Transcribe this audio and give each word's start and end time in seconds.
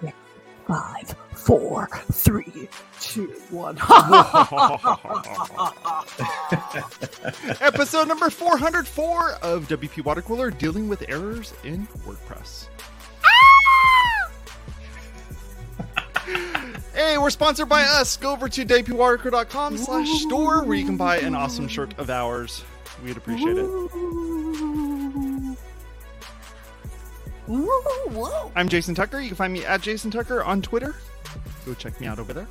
Six, 0.00 0.12
five, 0.66 1.14
four, 1.34 1.88
three, 2.12 2.68
two, 3.00 3.26
one. 3.50 3.76
Episode 7.60 8.08
number 8.08 8.30
404 8.30 9.32
of 9.42 9.68
WP 9.68 10.04
Water 10.04 10.22
Cooler 10.22 10.50
dealing 10.50 10.88
with 10.88 11.04
errors 11.08 11.52
in 11.64 11.86
WordPress. 12.06 12.68
hey, 16.94 17.18
we're 17.18 17.30
sponsored 17.30 17.68
by 17.68 17.82
us. 17.82 18.16
Go 18.16 18.32
over 18.32 18.48
to 18.48 18.64
wpwatercooler.com 18.64 19.78
slash 19.78 20.08
store 20.22 20.64
where 20.64 20.76
you 20.76 20.84
can 20.84 20.96
buy 20.96 21.18
an 21.18 21.34
awesome 21.34 21.68
shirt 21.68 21.98
of 21.98 22.10
ours. 22.10 22.64
We'd 23.04 23.16
appreciate 23.16 23.56
it. 23.56 23.66
Whoa. 27.50 28.52
I'm 28.54 28.68
Jason 28.68 28.94
Tucker. 28.94 29.20
You 29.20 29.28
can 29.28 29.36
find 29.36 29.52
me 29.52 29.64
at 29.64 29.80
Jason 29.80 30.12
Tucker 30.12 30.44
on 30.44 30.62
Twitter. 30.62 30.94
Go 31.66 31.74
check 31.74 32.00
me 32.00 32.06
out 32.06 32.20
over 32.20 32.32
there. 32.32 32.46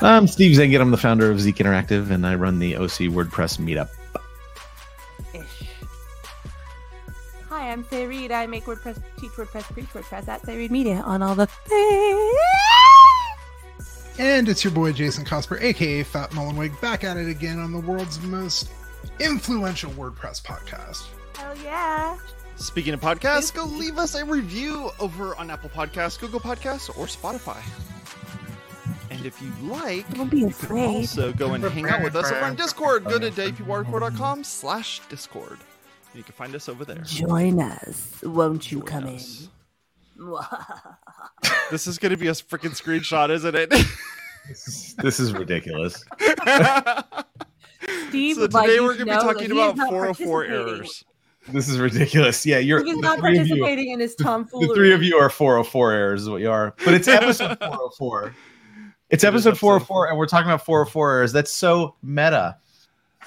I'm 0.00 0.26
Steve 0.26 0.56
Zehngut. 0.56 0.80
I'm 0.80 0.90
the 0.90 0.96
founder 0.96 1.30
of 1.30 1.40
Zeek 1.40 1.56
Interactive, 1.56 2.10
and 2.10 2.26
I 2.26 2.34
run 2.34 2.58
the 2.58 2.74
OC 2.76 3.12
WordPress 3.12 3.58
meetup. 3.58 3.90
Ish. 5.32 5.68
Hi, 7.48 7.70
I'm 7.70 7.84
Sé 7.84 8.08
Reed. 8.08 8.32
I 8.32 8.48
make 8.48 8.64
WordPress, 8.64 9.00
teach 9.18 9.30
WordPress, 9.32 9.72
preach 9.72 9.86
WordPress 9.86 10.26
at 10.26 10.42
Sé 10.42 10.56
Reed 10.56 10.72
Media 10.72 11.02
on 11.06 11.22
all 11.22 11.36
the 11.36 11.46
things. 11.46 12.38
And 14.18 14.48
it's 14.48 14.64
your 14.64 14.72
boy 14.72 14.90
Jason 14.92 15.24
Cosper, 15.24 15.62
aka 15.62 16.02
Fat 16.02 16.30
Mullenweg, 16.32 16.80
back 16.80 17.04
at 17.04 17.16
it 17.16 17.28
again 17.28 17.60
on 17.60 17.70
the 17.70 17.80
world's 17.80 18.20
most 18.22 18.68
influential 19.20 19.92
WordPress 19.92 20.42
podcast. 20.42 21.06
Hell 21.36 21.56
yeah. 21.62 22.18
Speaking 22.56 22.94
of 22.94 23.00
podcasts, 23.00 23.52
go 23.52 23.64
leave 23.64 23.98
us 23.98 24.14
a 24.14 24.24
review 24.24 24.90
over 25.00 25.34
on 25.36 25.50
Apple 25.50 25.70
Podcasts, 25.70 26.18
Google 26.18 26.40
Podcasts, 26.40 26.88
or 26.96 27.06
Spotify. 27.06 27.60
And 29.10 29.26
if 29.26 29.40
you 29.42 29.50
like, 29.68 30.08
Don't 30.14 30.30
be 30.30 30.38
you 30.38 30.44
can 30.46 30.52
afraid. 30.52 30.86
also 30.96 31.32
go 31.32 31.54
and 31.54 31.64
hang 31.64 31.88
out 31.88 32.02
with 32.02 32.14
us 32.16 32.30
over 32.30 32.40
on 32.44 32.54
Discord. 32.56 33.04
Go 33.04 33.18
to 33.18 33.30
wpwatercooler.com 33.30 34.44
slash 34.44 35.00
Discord. 35.08 35.58
You 36.14 36.22
can 36.22 36.32
find 36.34 36.54
us 36.54 36.68
over 36.68 36.84
there. 36.84 37.02
Join 37.04 37.60
us. 37.60 38.20
Won't 38.22 38.70
you 38.70 38.78
Join 38.80 38.86
come 38.86 39.06
us. 39.08 39.42
in? 39.42 39.48
This 41.70 41.86
is 41.86 41.98
going 41.98 42.10
to 42.10 42.16
be 42.18 42.28
a 42.28 42.32
freaking 42.32 42.70
screenshot, 42.78 43.30
isn't 43.30 43.54
it? 43.56 43.70
This 43.70 43.88
is, 44.68 44.94
this 44.98 45.18
is 45.20 45.32
ridiculous. 45.32 46.04
Steve 48.08 48.36
so 48.36 48.42
would 48.42 48.52
like 48.54 48.66
today 48.66 48.74
you 48.76 48.84
we're 48.84 48.94
to 48.96 48.98
going 48.98 48.98
to 48.98 49.04
be 49.04 49.10
know 49.10 49.20
talking 49.20 49.48
that 49.48 49.54
he 49.54 49.60
is 49.60 49.72
about 49.72 49.76
not 49.76 49.88
404 49.88 50.44
participating. 50.44 50.74
errors. 50.76 51.04
This 51.48 51.68
is 51.68 51.78
ridiculous. 51.78 52.46
Yeah, 52.46 52.58
you're 52.58 52.84
He 52.84 52.90
is 52.92 52.98
not 52.98 53.18
three 53.18 53.38
of 53.38 53.48
you. 53.48 53.56
participating 53.56 53.92
in 53.92 54.00
his 54.00 54.14
tomfoolery. 54.14 54.68
The 54.68 54.74
three 54.74 54.92
of 54.92 55.02
you 55.02 55.16
are 55.16 55.28
404 55.28 55.92
errors, 55.92 56.22
is 56.22 56.30
what 56.30 56.40
you 56.40 56.50
are. 56.50 56.74
But 56.84 56.94
it's 56.94 57.08
episode 57.08 57.58
404. 57.60 58.34
It's 59.10 59.24
It 59.24 59.28
is 59.28 59.34
episode 59.34 59.48
episode 59.50 59.58
404, 59.60 60.08
and 60.08 60.18
we're 60.18 60.26
talking 60.26 60.46
about 60.48 60.64
404 60.64 61.12
errors. 61.12 61.32
That's 61.32 61.50
so 61.50 61.96
meta. 62.02 62.56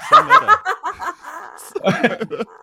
So 0.09 0.23
meta. 0.23 0.57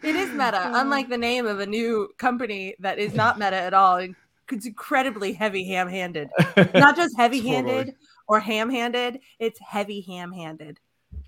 It 0.00 0.14
is 0.14 0.30
meta, 0.30 0.70
unlike 0.80 1.08
the 1.08 1.18
name 1.18 1.44
of 1.46 1.58
a 1.58 1.66
new 1.66 2.08
company 2.18 2.74
that 2.78 2.98
is 3.00 3.14
not 3.14 3.36
meta 3.38 3.56
at 3.56 3.74
all. 3.74 3.96
It's 4.50 4.64
incredibly 4.66 5.32
heavy 5.32 5.64
ham 5.64 5.88
handed. 5.88 6.30
Not 6.72 6.94
just 6.96 7.16
heavy 7.16 7.40
handed 7.40 7.86
Totally. 7.88 7.96
or 8.28 8.38
ham 8.40 8.70
handed, 8.70 9.18
it's 9.40 9.58
heavy 9.60 10.00
ham 10.02 10.32
handed. 10.32 10.78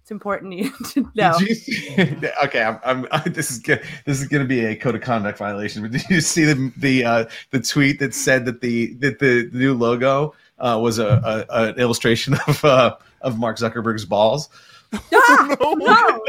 It's 0.02 0.10
important 0.10 0.52
you 0.52 0.70
to 0.90 1.10
know. 1.14 1.36
You 1.38 1.54
see, 1.54 1.94
okay, 2.44 2.62
I'm, 2.62 3.06
I'm, 3.12 3.22
this 3.32 3.50
is 3.50 3.58
good. 3.58 3.82
This 4.06 4.20
is 4.20 4.28
going 4.28 4.42
to 4.42 4.48
be 4.48 4.64
a 4.64 4.76
code 4.76 4.94
of 4.94 5.02
conduct 5.02 5.38
violation. 5.38 5.82
But 5.82 5.92
did 5.92 6.02
you 6.10 6.20
see 6.20 6.44
the 6.44 6.72
the 6.76 7.04
uh, 7.04 7.24
the 7.50 7.60
tweet 7.60 7.98
that 8.00 8.14
said 8.14 8.44
that 8.46 8.60
the 8.60 8.94
that 8.94 9.18
the 9.18 9.48
new 9.52 9.74
logo 9.74 10.34
uh, 10.58 10.78
was 10.82 10.98
a, 10.98 11.46
a 11.50 11.68
an 11.68 11.78
illustration 11.78 12.34
of 12.48 12.64
uh, 12.64 12.96
of 13.20 13.38
Mark 13.38 13.58
Zuckerberg's 13.58 14.04
balls? 14.04 14.48
Ah, 14.92 15.56
No. 15.60 15.74
no, 15.74 16.20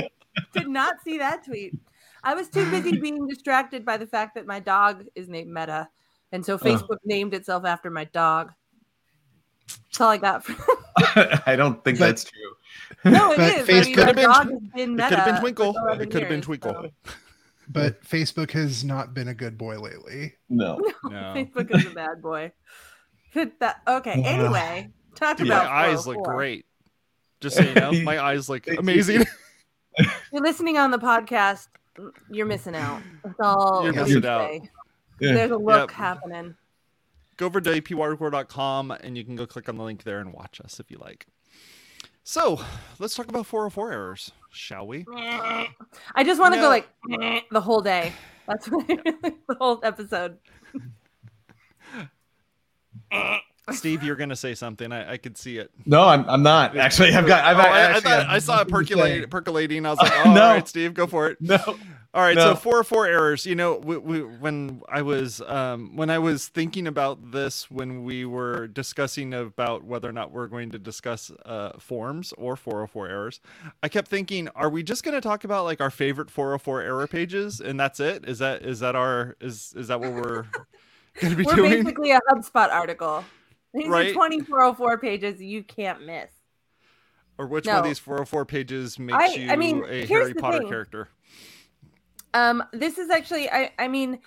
did 0.54 0.68
not 0.68 0.96
see 1.04 1.18
that 1.18 1.44
tweet. 1.46 1.74
I 2.24 2.36
was 2.36 2.48
too 2.50 2.70
busy 2.70 2.98
being 2.98 3.28
distracted 3.28 3.84
by 3.84 3.98
the 3.98 4.06
fact 4.06 4.36
that 4.36 4.46
my 4.46 4.60
dog 4.60 5.06
is 5.16 5.28
named 5.28 5.52
Meta. 5.52 5.90
And 6.32 6.46
so 6.46 6.58
Facebook 6.58 7.00
named 7.04 7.34
itself 7.34 7.66
after 7.66 7.90
my 7.90 8.04
dog. 8.06 8.52
That's 9.68 10.02
all 10.02 10.10
I 10.10 10.18
got. 10.18 10.44
For- 10.46 10.56
I 11.48 11.56
don't 11.56 11.84
think 11.84 11.98
that's 11.98 12.24
true. 12.24 12.54
No, 13.06 13.32
it 13.32 13.38
But 13.38 13.70
is. 13.70 13.70
I 13.70 13.74
mean, 13.74 13.84
Facebook- 13.84 13.96
my 13.96 14.04
Could've 14.04 14.16
been 14.16 14.26
dog 14.26 14.48
Tw- 14.48 14.52
has 14.52 14.72
been 14.74 15.00
It 15.00 15.10
could 15.10 15.14
have 15.18 15.26
been 15.26 15.40
Twinkle. 15.42 15.76
It 16.00 16.12
could 16.12 16.22
have 16.22 16.30
been 16.30 16.42
Twinkle. 16.42 16.74
so- 16.74 17.12
But 17.70 18.04
Facebook 18.04 18.52
has 18.52 18.84
not 18.84 19.14
been 19.14 19.28
a 19.28 19.34
good 19.34 19.58
boy 19.58 19.80
lately. 19.80 20.34
No. 20.50 20.78
No. 21.06 21.34
Facebook 21.36 21.76
is 21.76 21.86
a 21.86 21.90
bad 21.92 22.22
boy. 22.22 22.52
that 23.60 23.82
okay. 23.88 24.20
Yeah. 24.20 24.28
Anyway, 24.28 24.90
talk 25.16 25.40
My 25.40 25.46
about 25.46 25.68
eyes 25.68 26.06
oh 26.06 26.12
look 26.12 26.24
great. 26.24 26.66
Just 27.40 27.56
so 27.56 27.64
you 27.64 27.74
know, 27.74 27.92
my 28.04 28.20
eyes 28.20 28.50
look 28.50 28.66
Thank 28.66 28.76
you. 28.76 28.80
amazing. 28.82 29.26
You're 30.32 30.42
listening 30.44 30.78
on 30.78 30.92
the 30.92 31.00
podcast. 31.00 31.68
You're 32.30 32.46
missing 32.46 32.76
out. 32.76 33.02
That's 33.24 33.40
all. 33.40 33.84
You're 33.84 33.94
missing 33.94 34.26
out. 34.26 34.52
Yeah. 35.20 35.34
There's 35.34 35.52
a 35.52 35.58
look 35.58 35.90
Yep. 35.90 35.92
happening. 35.92 36.56
go 37.38 37.46
over 37.48 37.60
to 37.62 37.82
wpwatercooler.com 37.82 38.92
and 38.92 39.18
you 39.18 39.24
can 39.26 39.36
go 39.36 39.46
click 39.48 39.68
on 39.70 39.78
the 39.78 39.84
link 39.84 40.04
there 40.04 40.20
and 40.20 40.34
watch 40.34 40.62
us 40.64 40.80
if 40.80 40.92
you 40.92 40.98
like. 41.00 41.26
So 42.24 42.62
let's 43.00 43.16
talk 43.16 43.28
about 43.28 43.46
404 43.48 43.92
errors, 43.92 44.32
shall 44.52 44.88
we? 44.88 45.06
I 45.14 46.24
just 46.24 46.40
want 46.40 46.54
to 46.54 46.60
No. 46.60 46.68
go 46.68 46.70
like 46.70 46.88
the 47.52 47.62
whole 47.62 47.82
day. 47.82 48.14
That's 48.48 48.68
what 48.68 48.88
the 48.88 49.56
whole 49.60 49.80
episode. 49.84 50.38
Steve, 53.78 54.04
you're 54.04 54.16
gonna 54.16 54.36
say 54.36 54.54
something. 54.56 54.92
I, 54.92 55.14
I 55.14 55.18
could 55.18 55.38
see 55.38 55.58
it. 55.58 55.72
No, 55.86 56.04
I'm, 56.04 56.28
I'm 56.30 56.44
not. 56.44 56.76
Actually, 56.78 57.14
I've 57.14 57.28
got. 57.28 57.44
I've 57.46 57.58
Oh, 57.58 57.62
I, 57.62 57.64
I, 57.66 57.80
actually, 57.82 58.02
thought, 58.02 58.20
I've- 58.22 58.30
I 58.30 58.40
saw 58.40 58.62
it 58.62 58.68
percolate, 58.68 59.30
percolating. 59.30 59.86
I 59.86 59.90
was 59.92 60.00
like, 60.00 60.14
Oh, 60.26 60.34
no. 60.34 60.42
all 60.42 60.54
right, 60.54 60.68
Steve, 60.68 60.94
go 60.94 61.08
for 61.08 61.28
it. 61.30 61.38
No. 61.42 61.58
All 62.14 62.22
right, 62.22 62.36
No. 62.36 62.42
so 62.54 62.56
404 62.56 63.08
errors. 63.08 63.46
You 63.46 63.56
know, 63.56 63.76
we, 63.78 63.96
we, 63.98 64.22
when 64.22 64.82
I 64.90 65.02
was 65.02 65.40
um, 65.42 65.96
when 65.96 66.10
I 66.10 66.20
was 66.20 66.50
thinking 66.50 66.86
about 66.88 67.32
this, 67.32 67.72
when 67.72 68.04
we 68.04 68.26
were 68.26 68.68
discussing 68.68 69.34
about 69.34 69.86
whether 69.86 70.10
or 70.10 70.12
not 70.12 70.32
we're 70.34 70.48
going 70.48 70.72
to 70.72 70.78
discuss 70.80 71.32
uh, 71.46 71.72
forms 71.80 72.34
or 72.38 72.58
404 72.58 73.08
errors, 73.08 73.40
I 73.82 73.88
kept 73.88 74.10
thinking, 74.10 74.50
are 74.56 74.70
we 74.70 74.84
just 74.84 75.04
going 75.06 75.16
to 75.16 75.22
talk 75.22 75.46
about 75.46 75.64
like 75.64 75.80
our 75.80 75.90
favorite 75.90 76.30
404 76.30 76.82
error 76.82 77.08
pages, 77.08 77.62
and 77.62 77.80
that's 77.80 78.02
it? 78.02 78.26
Is 78.28 78.40
that 78.40 78.64
is 78.66 78.82
that 78.82 78.98
our 78.98 79.38
is 79.40 79.74
is 79.78 79.88
that 79.88 80.02
what 80.02 80.12
we're 80.12 80.46
going 81.22 81.32
to 81.32 81.36
be 81.38 81.44
We're 81.46 81.56
doing? 81.56 81.84
basically 81.84 82.12
a 82.12 82.20
HubSpot 82.30 82.70
article. 82.74 83.24
These 83.74 83.88
Right. 83.88 84.10
are 84.10 84.14
2404 84.14 84.98
pages 85.00 85.42
you 85.42 85.64
can't 85.64 86.06
miss. 86.06 86.32
Or 87.38 87.48
which 87.48 87.66
one 87.66 87.78
of 87.78 87.84
these 87.84 88.00
404 88.00 88.46
pages 88.46 89.00
makes 89.00 89.36
I- 89.36 89.40
you 89.40 89.52
I 89.52 89.56
mean, 89.56 89.84
a 89.88 90.06
Harry 90.06 90.34
Potter 90.34 90.60
thing. 90.60 90.68
character? 90.68 91.10
Um, 92.34 92.64
this 92.72 92.98
is 92.98 93.10
actually, 93.10 93.50
I, 93.50 93.72
I 93.80 93.88
mean, 93.88 94.20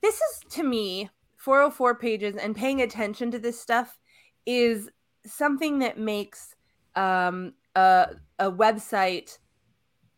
this 0.00 0.16
is 0.16 0.40
to 0.50 0.62
me 0.62 1.10
404 1.36 1.94
pages 1.96 2.36
and 2.36 2.56
paying 2.56 2.82
attention 2.82 3.30
to 3.30 3.38
this 3.38 3.60
stuff 3.60 3.98
is 4.44 4.90
something 5.24 5.78
that 5.80 5.98
makes 5.98 6.54
um, 6.96 7.54
a, 7.74 8.08
a 8.38 8.50
website 8.50 9.38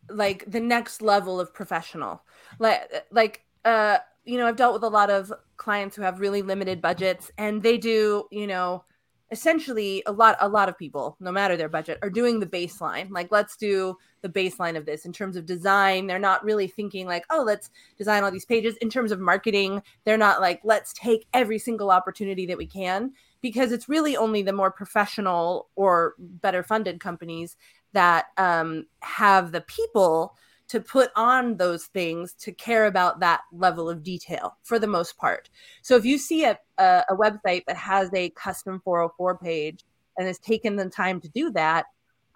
like 0.09 0.43
the 0.49 0.59
next 0.59 1.01
level 1.01 1.39
of 1.39 1.53
professional. 1.53 2.23
Like, 2.59 3.05
like, 3.11 3.43
uh, 3.63 3.99
you 4.25 4.37
know, 4.37 4.47
I've 4.47 4.55
dealt 4.55 4.73
with 4.73 4.83
a 4.83 4.89
lot 4.89 5.09
of 5.09 5.31
clients 5.57 5.95
who 5.95 6.01
have 6.01 6.19
really 6.19 6.41
limited 6.41 6.81
budgets 6.81 7.31
and 7.37 7.61
they 7.61 7.77
do, 7.77 8.25
you 8.31 8.47
know, 8.47 8.83
essentially 9.31 10.03
a 10.05 10.11
lot 10.11 10.37
a 10.39 10.47
lot 10.47 10.69
of 10.69 10.77
people 10.77 11.17
no 11.19 11.31
matter 11.31 11.57
their 11.57 11.69
budget 11.69 11.97
are 12.01 12.09
doing 12.09 12.39
the 12.39 12.45
baseline. 12.45 13.09
Like 13.09 13.31
let's 13.31 13.55
do 13.55 13.97
the 14.21 14.29
baseline 14.29 14.77
of 14.77 14.85
this 14.85 15.05
in 15.05 15.11
terms 15.11 15.35
of 15.35 15.45
design. 15.45 16.05
They're 16.05 16.19
not 16.19 16.43
really 16.43 16.67
thinking 16.67 17.07
like 17.07 17.25
oh 17.29 17.43
let's 17.43 17.71
design 17.97 18.23
all 18.23 18.31
these 18.31 18.45
pages. 18.45 18.75
In 18.77 18.89
terms 18.89 19.11
of 19.11 19.19
marketing 19.19 19.81
they're 20.03 20.17
not 20.17 20.41
like 20.41 20.61
let's 20.63 20.93
take 20.93 21.25
every 21.33 21.57
single 21.57 21.89
opportunity 21.89 22.45
that 22.45 22.57
we 22.57 22.67
can 22.67 23.13
because 23.41 23.71
it's 23.71 23.89
really 23.89 24.15
only 24.15 24.43
the 24.43 24.53
more 24.53 24.71
professional 24.71 25.69
or 25.75 26.15
better 26.19 26.61
funded 26.61 26.99
companies 26.99 27.57
that 27.93 28.27
um, 28.37 28.85
have 29.01 29.51
the 29.51 29.61
people 29.61 30.35
to 30.67 30.79
put 30.79 31.11
on 31.15 31.57
those 31.57 31.85
things 31.85 32.33
to 32.33 32.51
care 32.51 32.85
about 32.85 33.19
that 33.19 33.41
level 33.51 33.89
of 33.89 34.03
detail 34.03 34.57
for 34.63 34.79
the 34.79 34.87
most 34.87 35.17
part. 35.17 35.49
So 35.81 35.95
if 35.95 36.05
you 36.05 36.17
see 36.17 36.45
a, 36.45 36.57
a, 36.77 37.03
a 37.09 37.15
website 37.15 37.63
that 37.67 37.77
has 37.77 38.09
a 38.13 38.31
custom 38.31 38.81
404 38.83 39.37
page 39.37 39.85
and 40.17 40.27
has 40.27 40.39
taken 40.39 40.75
the 40.75 40.89
time 40.89 41.19
to 41.21 41.29
do 41.29 41.51
that 41.51 41.85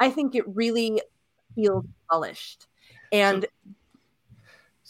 i 0.01 0.09
think 0.09 0.35
it 0.35 0.43
really 0.47 1.01
feels 1.55 1.85
polished. 2.09 2.67
And 3.11 3.43
So 3.43 3.49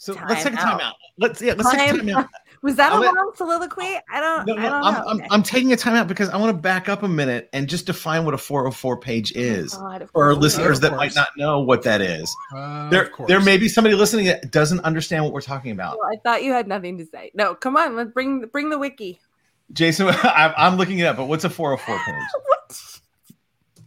let's 0.08 0.42
take 0.42 0.52
a 0.54 0.56
time 0.56 0.78
Time 0.78 0.80
out. 0.80 0.94
Let's 1.18 1.40
yeah, 1.42 1.54
let's 1.56 1.70
take 1.70 1.80
a 1.80 1.96
Time 1.96 2.06
time 2.06 2.16
out. 2.16 2.28
Was 2.62 2.76
that 2.76 2.92
a 2.92 2.94
I'm 2.96 3.02
gonna- 3.02 3.16
long 3.18 3.32
soliloquy? 3.36 3.96
I 4.12 4.20
don't. 4.20 4.46
No, 4.46 4.54
I 4.54 4.56
no, 4.56 4.62
don't 4.70 4.84
I'm, 4.84 4.94
know. 4.94 5.04
I'm, 5.06 5.16
Okay. 5.18 5.28
I'm 5.30 5.42
taking 5.42 5.72
a 5.72 5.76
time 5.76 5.94
out 5.94 6.08
because 6.08 6.28
I 6.28 6.36
want 6.36 6.54
to 6.54 6.60
back 6.60 6.90
up 6.90 7.02
a 7.02 7.08
minute 7.08 7.48
and 7.54 7.66
just 7.68 7.86
define 7.86 8.26
what 8.26 8.34
a 8.34 8.38
404 8.38 8.98
page 9.00 9.32
is 9.34 9.74
God, 9.74 10.08
for 10.12 10.24
our 10.24 10.34
listeners 10.34 10.76
Of 10.78 10.82
that 10.82 10.96
might 10.96 11.14
not 11.14 11.28
know 11.38 11.60
what 11.60 11.82
that 11.84 12.02
is. 12.02 12.30
Uh, 12.54 12.90
There, 12.90 13.10
there 13.28 13.40
may 13.40 13.56
be 13.56 13.66
somebody 13.66 13.94
listening 13.94 14.26
that 14.26 14.50
doesn't 14.50 14.80
understand 14.80 15.24
what 15.24 15.32
we're 15.32 15.40
talking 15.40 15.70
about. 15.72 15.96
Well, 15.98 16.10
I 16.12 16.16
thought 16.16 16.42
you 16.44 16.52
had 16.52 16.68
nothing 16.68 16.98
to 16.98 17.06
say. 17.06 17.30
No, 17.34 17.54
come 17.54 17.78
on. 17.78 17.96
Let's 17.96 18.10
bring 18.12 18.44
bring 18.46 18.68
the 18.68 18.78
wiki. 18.78 19.18
Jason, 19.72 20.08
I'm, 20.22 20.52
I'm 20.56 20.76
looking 20.76 20.98
it 20.98 21.04
up, 21.04 21.16
but 21.16 21.26
what's 21.26 21.44
a 21.44 21.50
404 21.50 21.96
page? 22.04 22.14
What? 22.46 23.00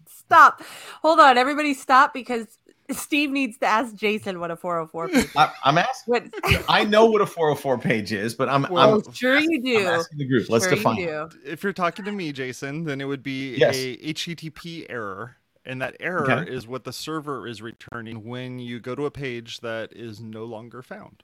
Stop. 0.08 0.64
Hold 1.04 1.20
on, 1.20 1.38
everybody. 1.38 1.74
Stop 1.76 2.12
because 2.14 2.48
Steve 2.92 3.32
needs 3.32 3.58
to 3.60 3.66
ask 3.66 3.96
Jason 3.96 4.40
what 4.40 4.52
a 4.52 4.56
404 4.56 5.08
page. 5.14 5.28
I, 5.36 5.52
I'm 5.64 5.78
asking. 5.78 6.14
What? 6.14 6.24
I 6.70 6.84
know 6.84 7.06
what 7.06 7.22
a 7.22 7.26
404 7.26 7.78
page 7.80 8.12
is, 8.12 8.36
but 8.36 8.50
I'm, 8.50 8.68
Well, 8.70 9.02
oh, 9.08 9.12
sure 9.14 9.40
you 9.40 9.58
I'm, 9.58 9.64
do. 9.64 9.80
I'm 9.88 10.00
asking 10.00 10.18
the 10.20 10.28
group. 10.28 10.50
Let's 10.50 10.66
sure 10.66 10.76
define. 10.76 10.98
you 10.98 11.10
it. 11.24 11.34
If 11.46 11.64
you're 11.64 11.74
talking 11.74 12.06
to 12.06 12.12
me, 12.12 12.32
Jason, 12.32 12.84
then 12.84 13.00
it 13.02 13.06
would 13.06 13.24
be 13.24 13.56
Yes. 13.56 13.76
a 13.76 13.98
HTTP 14.14 14.86
error. 14.90 15.38
And 15.66 15.82
that 15.82 15.96
error 16.02 16.30
Okay. 16.30 16.52
is 16.52 16.68
what 16.68 16.84
the 16.84 16.92
server 16.92 17.48
is 17.48 17.62
returning 17.62 18.26
when 18.26 18.60
you 18.60 18.82
go 18.82 18.96
to 18.96 19.06
a 19.06 19.12
page 19.12 19.62
that 19.62 19.94
is 19.96 20.20
no 20.20 20.44
longer 20.44 20.82
found. 20.82 21.24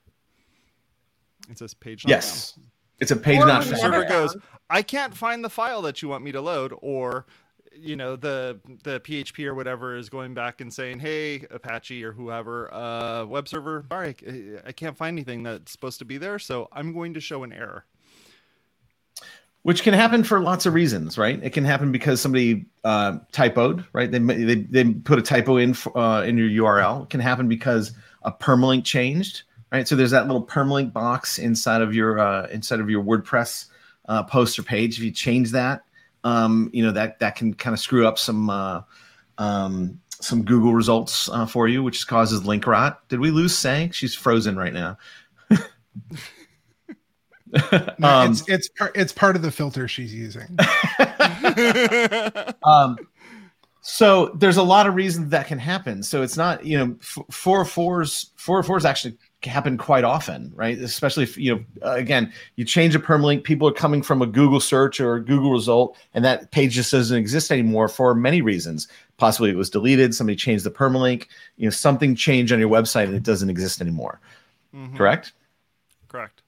It 1.50 1.58
says 1.58 1.74
page 1.74 2.04
not 2.06 2.10
Yes, 2.10 2.58
it's 3.00 3.10
a 3.10 3.16
page 3.16 3.38
Or 3.38 3.46
not 3.46 3.58
was 3.58 3.68
The 3.68 3.76
it 3.76 3.80
found. 3.80 3.92
never 3.92 4.04
server 4.08 4.08
goes. 4.28 4.36
I 4.70 4.80
can't 4.80 5.14
find 5.14 5.44
the 5.44 5.50
file 5.50 5.82
that 5.82 6.00
you 6.00 6.08
want 6.08 6.24
me 6.24 6.32
to 6.32 6.40
load, 6.40 6.72
or 6.80 7.26
you 7.74 7.96
know 7.96 8.16
the 8.16 8.60
the 8.84 9.00
PHP 9.00 9.46
or 9.46 9.54
whatever 9.54 9.96
is 9.96 10.08
going 10.08 10.34
back 10.34 10.60
and 10.60 10.72
saying, 10.72 11.00
"Hey, 11.00 11.46
Apache 11.50 12.02
or 12.04 12.12
whoever, 12.12 12.72
uh, 12.72 13.24
web 13.26 13.48
server, 13.48 13.84
sorry, 13.90 14.16
I- 14.26 14.68
I 14.68 14.72
can't 14.72 14.96
find 14.96 15.14
anything 15.14 15.42
that's 15.42 15.72
supposed 15.72 15.98
to 16.00 16.04
be 16.04 16.18
there, 16.18 16.38
so 16.38 16.68
I'm 16.72 16.92
going 16.92 17.14
to 17.14 17.20
show 17.20 17.42
an 17.44 17.52
error." 17.52 17.84
which 19.62 19.82
can 19.82 19.92
happen 19.92 20.24
for 20.24 20.40
lots 20.40 20.64
of 20.66 20.72
reasons, 20.74 21.18
right? 21.18 21.38
It 21.42 21.50
can 21.50 21.64
happen 21.64 21.92
because 21.92 22.20
somebody 22.20 22.64
uh, 22.84 23.18
typoed, 23.32 23.84
right? 23.92 24.10
They, 24.10 24.18
they 24.18 24.54
they 24.54 24.84
put 24.94 25.18
a 25.18 25.22
typo 25.22 25.58
in 25.58 25.76
uh, 25.94 26.24
in 26.26 26.38
your 26.38 26.64
URL. 26.64 27.04
It 27.04 27.10
can 27.10 27.20
happen 27.20 27.48
because 27.48 27.92
a 28.22 28.32
permalink 28.32 28.84
changed, 28.84 29.42
right? 29.70 29.86
So 29.86 29.96
there's 29.96 30.12
that 30.12 30.26
little 30.26 30.44
permalink 30.44 30.92
box 30.92 31.38
inside 31.38 31.82
of 31.82 31.94
your 31.94 32.18
uh, 32.18 32.46
inside 32.48 32.80
of 32.80 32.88
your 32.88 33.02
WordPress 33.04 33.66
uh, 34.08 34.22
post 34.22 34.58
or 34.58 34.62
page. 34.62 34.98
If 34.98 35.04
you 35.04 35.10
change 35.10 35.50
that, 35.50 35.82
um, 36.24 36.70
you 36.72 36.84
know 36.84 36.92
that 36.92 37.18
that 37.20 37.36
can 37.36 37.54
kind 37.54 37.74
of 37.74 37.80
screw 37.80 38.06
up 38.06 38.18
some 38.18 38.50
uh, 38.50 38.82
um, 39.38 40.00
some 40.20 40.44
Google 40.44 40.74
results 40.74 41.28
uh, 41.30 41.46
for 41.46 41.68
you, 41.68 41.82
which 41.82 42.06
causes 42.06 42.44
link 42.44 42.66
rot. 42.66 43.08
Did 43.08 43.20
we 43.20 43.30
lose 43.30 43.54
Sé? 43.54 43.92
She's 43.92 44.14
frozen 44.14 44.56
right 44.56 44.72
now. 44.72 44.98
No, 47.98 48.08
Um, 48.08 48.30
it's 48.30 48.48
it's 48.48 48.68
it's 48.94 49.12
part 49.12 49.34
of 49.34 49.42
the 49.42 49.50
filter 49.50 49.88
she's 49.88 50.14
using. 50.14 50.56
um, 52.64 52.96
so 53.80 54.28
there's 54.36 54.56
a 54.56 54.62
lot 54.62 54.86
of 54.86 54.94
reasons 54.94 55.30
that 55.30 55.46
can 55.48 55.58
happen. 55.58 56.02
So 56.02 56.22
it's 56.22 56.36
not, 56.36 56.64
you 56.64 56.78
know, 56.78 56.96
f- 57.00 57.24
four 57.30 57.64
fours, 57.64 58.30
four 58.36 58.62
fours 58.62 58.84
actually 58.84 59.16
happen 59.42 59.78
quite 59.78 60.04
often, 60.04 60.52
right? 60.54 60.78
Especially 60.78 61.22
if, 61.22 61.38
you 61.38 61.54
know, 61.54 61.64
uh, 61.88 61.94
again, 61.94 62.32
you 62.56 62.64
change 62.64 62.94
a 62.94 62.98
permalink, 62.98 63.44
people 63.44 63.66
are 63.66 63.72
coming 63.72 64.02
from 64.02 64.20
a 64.20 64.26
Google 64.26 64.60
search 64.60 65.00
or 65.00 65.14
a 65.14 65.24
Google 65.24 65.52
result, 65.52 65.96
and 66.14 66.24
that 66.24 66.50
page 66.50 66.72
just 66.74 66.90
doesn't 66.92 67.16
exist 67.16 67.50
anymore 67.50 67.88
for 67.88 68.14
many 68.14 68.42
reasons. 68.42 68.88
Possibly 69.16 69.50
it 69.50 69.56
was 69.56 69.70
deleted, 69.70 70.14
somebody 70.14 70.36
changed 70.36 70.64
the 70.64 70.70
permalink, 70.70 71.26
you 71.56 71.66
know, 71.66 71.70
something 71.70 72.14
changed 72.14 72.52
on 72.52 72.58
your 72.58 72.68
website 72.68 73.04
and 73.04 73.14
it 73.14 73.22
doesn't 73.22 73.50
exist 73.50 73.80
anymore. 73.80 74.20
Mhm. 74.74 74.96
Correct? 74.96 75.32
Correct. 76.08 76.42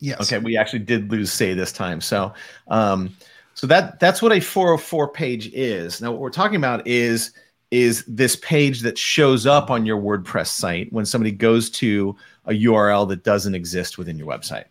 Yes. 0.00 0.20
Okay, 0.20 0.38
we 0.38 0.56
actually 0.56 0.80
did 0.80 1.10
lose 1.10 1.30
Sé 1.30 1.56
this 1.56 1.72
time. 1.72 2.00
So, 2.00 2.32
um, 2.68 3.16
so 3.54 3.66
that 3.66 3.98
that's 3.98 4.22
what 4.22 4.30
a 4.32 4.38
404 4.38 5.08
page 5.08 5.50
is. 5.52 6.00
Now, 6.00 6.12
what 6.12 6.20
we're 6.20 6.30
talking 6.30 6.56
about 6.56 6.86
is 6.86 7.32
is 7.70 8.04
this 8.06 8.36
page 8.36 8.80
that 8.80 8.96
shows 8.96 9.46
up 9.46 9.70
on 9.70 9.84
your 9.84 10.00
WordPress 10.00 10.46
site 10.48 10.92
when 10.92 11.04
somebody 11.04 11.30
goes 11.30 11.68
to 11.70 12.16
a 12.46 12.52
URL 12.52 13.08
that 13.08 13.24
doesn't 13.24 13.54
exist 13.54 13.98
within 13.98 14.18
your 14.18 14.26
website. 14.26 14.64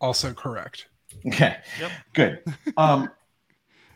Also 0.00 0.32
correct. 0.32 0.86
Okay, 1.26 1.56
Yep. 1.78 1.90
good. 2.14 2.42
Um, 2.76 3.08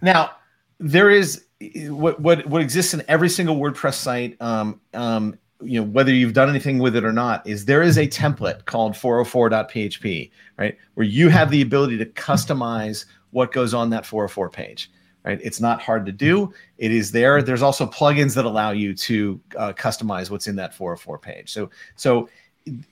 now, 0.00 0.32
there 0.78 1.10
is 1.10 1.44
what 1.88 2.20
what 2.20 2.46
what 2.46 2.62
exists 2.62 2.94
in 2.94 3.02
every 3.08 3.28
single 3.28 3.56
WordPress 3.56 3.94
site. 3.94 4.40
Um, 4.40 4.80
um, 4.94 5.38
you 5.62 5.80
know 5.80 5.86
whether 5.86 6.12
you've 6.12 6.34
done 6.34 6.48
anything 6.50 6.78
with 6.78 6.94
it 6.96 7.04
or 7.04 7.12
not 7.12 7.46
is 7.46 7.64
there 7.64 7.82
is 7.82 7.96
a 7.96 8.06
template 8.06 8.66
called 8.66 8.92
404.php 8.92 10.30
right 10.58 10.76
where 10.94 11.06
you 11.06 11.30
have 11.30 11.50
the 11.50 11.62
ability 11.62 11.96
to 11.96 12.04
customize 12.04 13.06
what 13.30 13.52
goes 13.52 13.72
on 13.72 13.88
that 13.88 14.04
404 14.04 14.50
page 14.50 14.90
right? 15.26 15.40
It's 15.42 15.60
not 15.60 15.82
hard 15.82 16.06
to 16.06 16.12
do. 16.12 16.54
It 16.78 16.92
is 16.92 17.10
there. 17.12 17.42
There's 17.42 17.60
also 17.62 17.84
plugins 17.86 18.34
that 18.36 18.44
allow 18.44 18.70
you 18.70 18.94
to 18.94 19.40
uh, 19.56 19.72
customize 19.72 20.30
what's 20.30 20.46
in 20.46 20.56
that 20.56 20.72
404 20.74 21.18
page. 21.18 21.52
So 21.52 21.68
so 21.96 22.28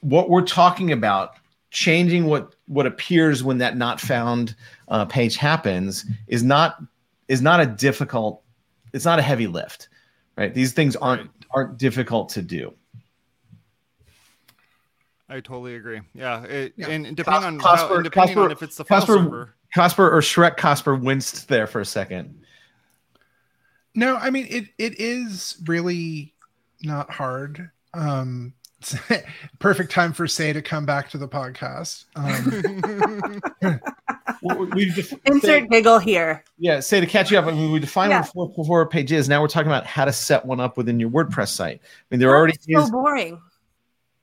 what 0.00 0.28
we're 0.28 0.42
talking 0.42 0.92
about 0.92 1.36
changing 1.70 2.26
what 2.26 2.54
what 2.66 2.86
appears 2.86 3.42
when 3.42 3.58
that 3.58 3.76
not 3.76 4.00
found 4.00 4.54
uh, 4.88 5.04
page 5.06 5.36
happens 5.36 6.04
is 6.28 6.42
not 6.42 6.82
is 7.28 7.40
not 7.40 7.60
a 7.60 7.66
difficult 7.66 8.42
it's 8.92 9.04
not 9.04 9.18
a 9.18 9.22
heavy 9.22 9.46
lift 9.46 9.88
right? 10.36 10.52
These 10.52 10.72
things 10.72 10.96
aren't 10.96 11.30
aren't 11.52 11.78
difficult 11.78 12.28
to 12.30 12.42
do. 12.42 12.74
I 15.28 15.40
totally 15.40 15.76
agree. 15.76 16.00
Yeah, 16.14 16.42
it, 16.44 16.74
Yeah. 16.76 16.88
and 16.88 17.16
depending 17.16 17.44
on 17.44 17.58
Cosper- 17.58 17.76
how, 17.88 17.94
and 17.94 18.04
depending 18.04 18.38
on 18.38 18.50
if 18.50 18.62
it's 18.62 18.76
the 18.76 18.84
file 18.84 19.00
Cosper- 19.02 19.06
server. 19.06 19.54
Cosper 19.76 20.10
or 20.10 20.20
Shrek 20.20 20.56
Cosper 20.56 21.00
winced 21.00 21.48
there 21.48 21.66
for 21.66 21.80
a 21.80 21.84
second. 21.84 22.40
No, 23.94 24.16
I 24.16 24.30
mean 24.30 24.46
it. 24.48 24.64
It 24.78 25.00
is 25.00 25.56
really 25.66 26.34
not 26.82 27.10
hard. 27.10 27.70
Um, 27.92 28.52
perfect 29.60 29.90
time 29.90 30.12
for 30.12 30.26
Sé 30.26 30.52
to 30.52 30.60
come 30.62 30.84
back 30.84 31.08
to 31.10 31.18
the 31.18 31.28
podcast. 31.28 32.04
Um, 32.16 33.40
We- 34.42 34.66
We've 34.74 34.94
def- 34.94 35.12
Insert 35.24 35.64
Sé, 35.64 35.70
giggle 35.70 35.98
here. 35.98 36.44
yeah, 36.58 36.78
Sé 36.78 37.00
to 37.00 37.06
catch 37.06 37.30
you 37.30 37.38
up. 37.38 37.46
I 37.46 37.52
mean, 37.52 37.72
we 37.72 37.78
define 37.80 38.10
Yeah. 38.10 38.18
what 38.34 38.50
a 38.50 38.54
404 38.54 38.88
page 38.88 39.10
is. 39.10 39.26
Now 39.28 39.40
we're 39.40 39.48
talking 39.48 39.68
about 39.68 39.86
how 39.86 40.04
to 40.04 40.12
set 40.12 40.44
one 40.44 40.60
up 40.60 40.76
within 40.76 41.00
your 41.00 41.08
WordPress 41.08 41.48
site. 41.48 41.80
I 41.82 41.86
mean, 42.10 42.20
there 42.20 42.28
already 42.34 42.58
so 42.60 42.82
is. 42.82 42.90
boring. 42.90 43.40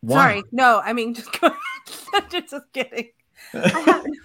Why? 0.01 0.15
Sorry. 0.15 0.43
No, 0.51 0.79
I 0.83 0.93
mean 0.93 1.13
just 1.15 1.31
go 1.39 1.51
just 2.29 2.53
kidding. 2.73 3.09
I 3.53 3.67
haven't- 3.69 4.17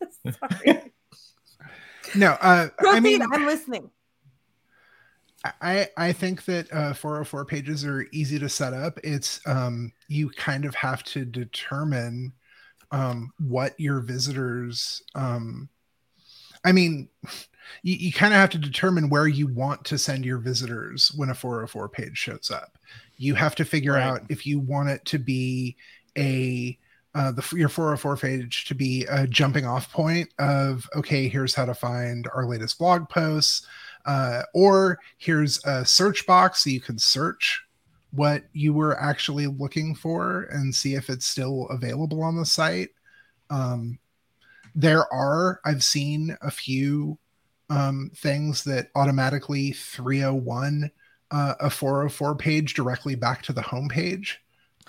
Sorry. 0.24 0.92
no, 2.14 2.32
uh, 2.40 2.68
Proceed. 2.78 2.96
I 2.96 3.00
mean, 3.00 3.22
I'm 3.32 3.46
listening. 3.46 3.90
I 5.62 5.88
I 5.96 6.12
think 6.12 6.44
that 6.44 6.70
uh, 6.72 6.92
404 6.92 7.44
pages 7.46 7.84
are 7.84 8.06
easy 8.12 8.38
to 8.38 8.48
set 8.48 8.74
up. 8.74 8.98
It's 9.02 9.40
um, 9.46 9.92
you 10.08 10.28
kind 10.30 10.64
of 10.66 10.74
have 10.74 11.02
to 11.04 11.24
determine 11.24 12.32
um, 12.90 13.32
what 13.38 13.78
your 13.80 14.00
visitors. 14.00 15.02
Um, 15.14 15.68
I 16.62 16.72
mean, 16.72 17.08
you, 17.82 17.94
you 17.94 18.12
kind 18.12 18.34
of 18.34 18.40
have 18.40 18.50
to 18.50 18.58
determine 18.58 19.08
where 19.08 19.28
you 19.28 19.46
want 19.46 19.82
to 19.86 19.96
send 19.96 20.26
your 20.26 20.38
visitors 20.38 21.10
when 21.16 21.30
a 21.30 21.34
404 21.34 21.88
page 21.88 22.18
shows 22.18 22.50
up. 22.50 22.76
You 23.16 23.34
have 23.34 23.54
to 23.54 23.64
figure 23.64 23.92
Right. 23.94 24.02
out 24.02 24.22
if 24.28 24.46
you 24.46 24.60
want 24.60 24.90
it 24.90 25.02
to 25.06 25.18
be 25.18 25.76
a 26.18 26.78
uh, 27.14 27.32
the 27.32 27.44
your 27.56 27.68
404 27.68 28.16
page 28.16 28.64
to 28.66 28.74
be 28.74 29.04
a 29.10 29.26
jumping 29.26 29.66
off 29.66 29.92
point 29.92 30.28
of 30.38 30.88
okay, 30.94 31.28
here's 31.28 31.54
how 31.54 31.64
to 31.64 31.74
find 31.74 32.28
our 32.34 32.46
latest 32.46 32.78
blog 32.78 33.08
posts 33.08 33.66
uh, 34.06 34.42
or 34.54 34.98
here's 35.18 35.62
a 35.64 35.84
search 35.84 36.26
box 36.26 36.64
so 36.64 36.70
you 36.70 36.80
can 36.80 36.98
search 36.98 37.62
what 38.12 38.44
you 38.52 38.72
were 38.72 39.00
actually 39.00 39.46
looking 39.46 39.94
for 39.94 40.48
and 40.52 40.74
see 40.74 40.94
if 40.94 41.08
it's 41.10 41.26
still 41.26 41.68
available 41.68 42.22
on 42.22 42.36
the 42.36 42.46
site. 42.46 42.90
Um, 43.50 43.98
there 44.74 45.12
are, 45.12 45.60
I've 45.64 45.84
seen 45.84 46.36
a 46.40 46.50
few 46.50 47.18
um, 47.68 48.10
things 48.16 48.64
that 48.64 48.88
automatically 48.94 49.72
301 49.72 50.90
uh, 51.32 51.54
a 51.60 51.70
404 51.70 52.34
page 52.34 52.74
directly 52.74 53.14
back 53.14 53.42
to 53.42 53.52
the 53.52 53.60
homepage. 53.60 54.34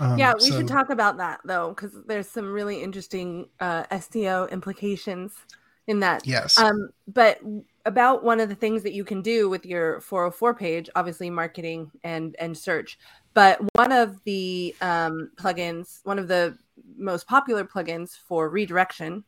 Um, 0.01 0.17
yeah, 0.17 0.34
we 0.34 0.50
so- 0.50 0.58
should 0.58 0.67
talk 0.67 0.89
about 0.89 1.17
that 1.17 1.39
though, 1.46 1.70
because 1.70 1.93
there's 2.08 2.27
some 2.27 2.51
really 2.51 2.81
interesting 2.81 3.50
uh, 3.60 3.84
SEO 3.91 4.50
implications 4.51 5.34
in 5.88 6.00
that. 6.01 6.25
Yes. 6.25 6.58
Um, 6.58 6.89
but 7.08 7.39
about 7.86 8.24
one 8.24 8.39
of 8.39 8.50
the 8.50 8.55
things 8.55 8.84
that 8.84 8.93
you 8.93 9.03
can 9.03 9.22
do 9.22 9.48
with 9.50 9.65
your 9.65 10.01
404 10.01 10.53
page, 10.55 10.89
obviously 10.96 11.29
marketing 11.29 11.91
and 12.03 12.36
and 12.39 12.58
search. 12.58 12.98
But 13.34 13.60
one 13.75 13.91
of 13.91 14.24
the 14.24 14.75
um, 14.81 15.31
plugins, 15.36 16.00
one 16.03 16.20
of 16.20 16.27
the 16.27 16.58
most 16.98 17.27
popular 17.27 17.63
plugins 17.63 18.17
for 18.17 18.50
redirection, 18.50 19.24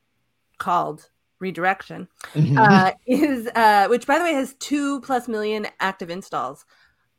called 0.57 1.09
redirection, 1.39 2.07
Mhm. 2.33 2.57
uh, 2.57 2.93
is 3.05 3.47
uh, 3.55 3.87
which 3.87 4.07
by 4.07 4.17
the 4.17 4.23
way 4.23 4.33
has 4.33 4.53
two 4.55 5.01
plus 5.01 5.27
million 5.27 5.67
active 5.79 6.09
installs, 6.09 6.65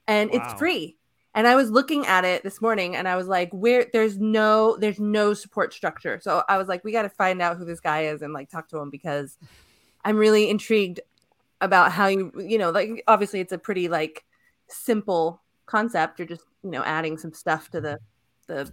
and 0.08 0.30
Wow. 0.30 0.36
it's 0.42 0.54
free. 0.58 0.96
And 1.34 1.48
I 1.48 1.56
was 1.56 1.70
looking 1.70 2.06
at 2.06 2.24
it 2.24 2.44
this 2.44 2.60
morning 2.60 2.94
and 2.94 3.08
I 3.08 3.16
was 3.16 3.26
like, 3.26 3.50
where 3.50 3.86
there's 3.92 4.18
no 4.18 4.76
there's 4.78 5.00
no 5.00 5.34
support 5.34 5.72
structure. 5.74 6.20
So 6.22 6.44
I 6.48 6.58
was 6.58 6.68
like, 6.68 6.84
we 6.84 6.92
got 6.92 7.02
to 7.02 7.08
find 7.08 7.42
out 7.42 7.56
who 7.56 7.64
this 7.64 7.80
guy 7.80 8.04
is 8.04 8.22
and 8.22 8.32
like 8.32 8.48
talk 8.50 8.68
to 8.68 8.78
him 8.78 8.90
because 8.90 9.36
I'm 10.04 10.16
really 10.16 10.48
intrigued 10.48 11.00
about 11.60 11.90
how 11.92 12.06
you 12.06 12.32
you 12.38 12.58
know, 12.58 12.70
like 12.70 13.02
obviously 13.08 13.40
it's 13.40 13.52
a 13.52 13.58
pretty 13.58 13.88
like 13.88 14.24
simple 14.68 15.40
concept. 15.66 16.18
You're 16.18 16.28
just, 16.28 16.44
you 16.62 16.70
know, 16.70 16.84
adding 16.84 17.18
some 17.18 17.32
stuff 17.32 17.68
to 17.70 17.80
the 17.80 17.98
the 18.46 18.70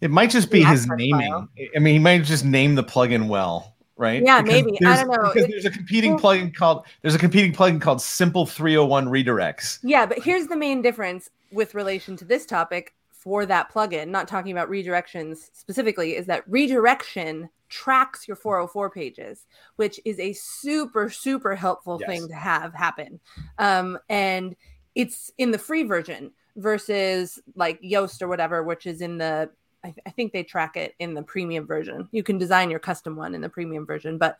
It 0.00 0.10
might 0.10 0.30
just 0.30 0.50
be 0.50 0.62
his 0.62 0.86
naming. 0.88 1.28
file. 1.28 1.48
I 1.76 1.78
mean, 1.78 1.94
he 1.94 1.98
might 1.98 2.24
just 2.24 2.44
name 2.44 2.74
the 2.74 2.84
plugin 2.84 3.28
well, 3.28 3.74
right? 3.98 4.22
Yeah, 4.24 4.40
Because 4.40 4.62
maybe. 4.64 4.78
I 4.86 4.96
don't 4.96 5.08
know. 5.10 5.30
Because 5.32 5.48
there's 5.48 5.66
a 5.66 5.70
competing 5.70 6.12
well- 6.12 6.20
plugin 6.20 6.54
called 6.54 6.86
there's 7.02 7.14
a 7.14 7.18
competing 7.18 7.52
plugin 7.52 7.80
called 7.80 8.00
Simple 8.00 8.46
301 8.46 9.06
Redirects. 9.08 9.80
Yeah, 9.82 10.06
but 10.06 10.20
here's 10.20 10.46
the 10.46 10.56
main 10.56 10.80
difference 10.80 11.28
with 11.52 11.74
relation 11.74 12.16
to 12.16 12.24
this 12.24 12.46
topic 12.46 12.94
for 13.10 13.44
that 13.46 13.70
plugin, 13.72 14.08
not 14.08 14.28
talking 14.28 14.52
about 14.52 14.70
redirections 14.70 15.50
specifically, 15.52 16.14
is 16.16 16.26
that 16.26 16.44
redirection 16.48 17.50
tracks 17.68 18.26
your 18.26 18.36
404 18.36 18.88
pages, 18.90 19.46
which 19.76 20.00
is 20.06 20.18
a 20.20 20.32
super, 20.32 21.10
super 21.10 21.54
helpful 21.54 21.98
Yes. 22.00 22.08
thing 22.08 22.28
to 22.28 22.34
have 22.34 22.72
happen. 22.72 23.20
Um, 23.58 23.98
and 24.08 24.56
it's 24.94 25.30
in 25.36 25.50
the 25.50 25.58
free 25.58 25.82
version 25.82 26.30
versus 26.56 27.38
like 27.56 27.80
Yoast 27.82 28.22
or 28.22 28.28
whatever, 28.28 28.62
which 28.62 28.86
is 28.86 29.00
in 29.00 29.18
the 29.18 29.50
I, 29.88 29.94
I 30.06 30.10
think 30.10 30.32
they 30.32 30.42
track 30.42 30.76
it 30.76 30.94
in 30.98 31.14
the 31.14 31.22
premium 31.22 31.66
version. 31.66 32.08
You 32.12 32.22
can 32.22 32.38
design 32.38 32.70
your 32.70 32.78
custom 32.80 33.16
one 33.16 33.34
in 33.34 33.40
the 33.40 33.48
premium 33.48 33.86
version, 33.86 34.18
but 34.18 34.38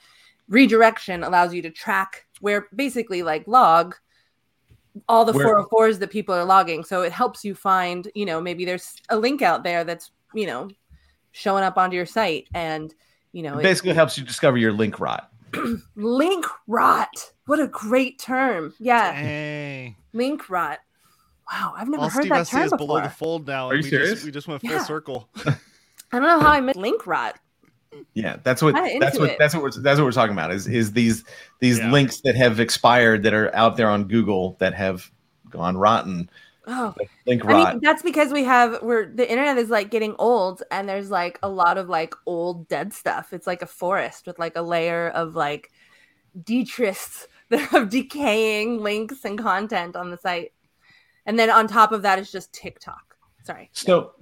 redirection 0.49 1.25
allows 1.25 1.53
you 1.55 1.63
to 1.63 1.71
track 1.71 2.27
where 2.41 2.69
basically 2.75 3.23
like 3.23 3.47
log 3.47 3.95
all 5.09 5.25
the 5.25 5.33
Where- 5.33 5.63
404s 5.65 5.99
that 6.01 6.11
people 6.11 6.35
are 6.35 6.45
logging. 6.45 6.85
So 6.85 7.03
it 7.03 7.13
helps 7.13 7.45
you 7.45 7.55
find, 7.55 8.09
you 8.15 8.27
know, 8.27 8.41
maybe 8.41 8.65
there's 8.65 8.97
a 9.11 9.17
link 9.19 9.43
out 9.43 9.63
there 9.63 9.85
that's, 9.85 10.11
you 10.35 10.47
know, 10.47 10.69
showing 11.33 11.63
up 11.65 11.77
onto 11.79 11.97
your 11.97 12.07
site 12.07 12.49
and, 12.55 12.93
you 13.33 13.43
know, 13.43 13.55
It 13.57 13.61
it- 13.61 13.63
basically 13.65 13.95
helps 13.95 14.19
you 14.19 14.25
discover 14.25 14.57
your 14.59 14.73
link 14.73 14.99
rot. 15.01 15.31
link 15.95 16.45
rot. 16.67 17.33
What 17.47 17.61
a 17.61 17.69
great 17.69 18.19
term. 18.19 18.75
Yeah, 18.79 19.13
Hey. 19.13 19.97
link 20.13 20.51
rot. 20.51 20.81
Wow, 21.51 21.75
I've 21.77 21.89
never 21.89 22.03
All 22.05 22.11
heard 22.11 22.23
Steve 22.23 22.31
that 22.33 22.47
term 22.47 22.61
say 22.61 22.65
is 22.67 22.73
below 22.73 22.97
before. 22.97 23.01
the 23.03 23.09
fold 23.11 23.47
now. 23.47 23.69
Are 23.69 23.75
you 23.75 23.83
we 23.83 23.89
serious? 23.91 24.11
Just, 24.11 24.25
we 24.27 24.31
just 24.31 24.49
went 24.49 24.61
full 24.61 24.71
Yeah. 24.71 24.85
circle. 24.85 25.29
I 25.47 25.55
don't 26.13 26.23
know 26.23 26.41
how 26.41 26.53
I 26.53 26.61
missed 26.61 26.79
link 26.79 27.07
rot. 27.07 27.39
Yeah, 28.15 28.37
that's 28.43 28.61
what 28.63 28.75
Kinda 28.75 28.99
that's 29.01 29.19
what 29.19 29.31
it. 29.31 29.39
that's 29.39 29.55
what 29.55 29.63
we're 29.63 29.71
that's 29.71 29.99
what 29.99 30.05
we're 30.05 30.13
talking 30.13 30.35
about 30.35 30.53
is 30.53 30.67
is 30.67 30.93
these 30.93 31.25
these 31.61 31.79
Yeah. 31.79 31.91
links 31.91 32.21
that 32.21 32.37
have 32.37 32.61
expired 32.61 33.23
that 33.23 33.33
are 33.33 33.55
out 33.55 33.77
there 33.77 33.89
on 33.89 34.05
Google 34.05 34.57
that 34.61 34.75
have 34.75 35.11
gone 35.51 35.77
rotten. 35.77 36.29
Oh, 36.67 36.95
Link 37.27 37.43
I 37.47 37.49
rot. 37.49 37.75
mean, 37.75 37.81
that's 37.83 38.03
because 38.03 38.31
we 38.31 38.45
have 38.45 38.83
we're 38.83 39.07
the 39.07 39.29
internet 39.29 39.57
is 39.57 39.71
like 39.71 39.91
getting 39.91 40.15
old, 40.19 40.63
and 40.71 40.87
there's 40.87 41.11
like 41.11 41.39
a 41.43 41.49
lot 41.49 41.79
of 41.79 41.89
like 41.89 42.15
old 42.27 42.69
dead 42.69 42.93
stuff. 42.93 43.33
It's 43.33 43.47
like 43.47 43.63
a 43.63 43.67
forest 43.67 44.27
with 44.27 44.39
like 44.39 44.55
a 44.55 44.61
layer 44.63 45.09
of 45.09 45.35
like 45.35 45.71
detritus 46.45 47.27
of 47.73 47.89
decaying 47.89 48.81
links 48.83 49.25
and 49.25 49.39
content 49.39 49.97
on 49.97 50.11
the 50.11 50.19
site, 50.19 50.53
and 51.29 51.39
then 51.39 51.51
on 51.51 51.69
top 51.69 51.93
of 51.93 52.01
that 52.03 52.19
is 52.19 52.33
just 52.33 52.53
TikTok. 52.55 53.17
Sorry. 53.45 53.69
So, 53.73 54.15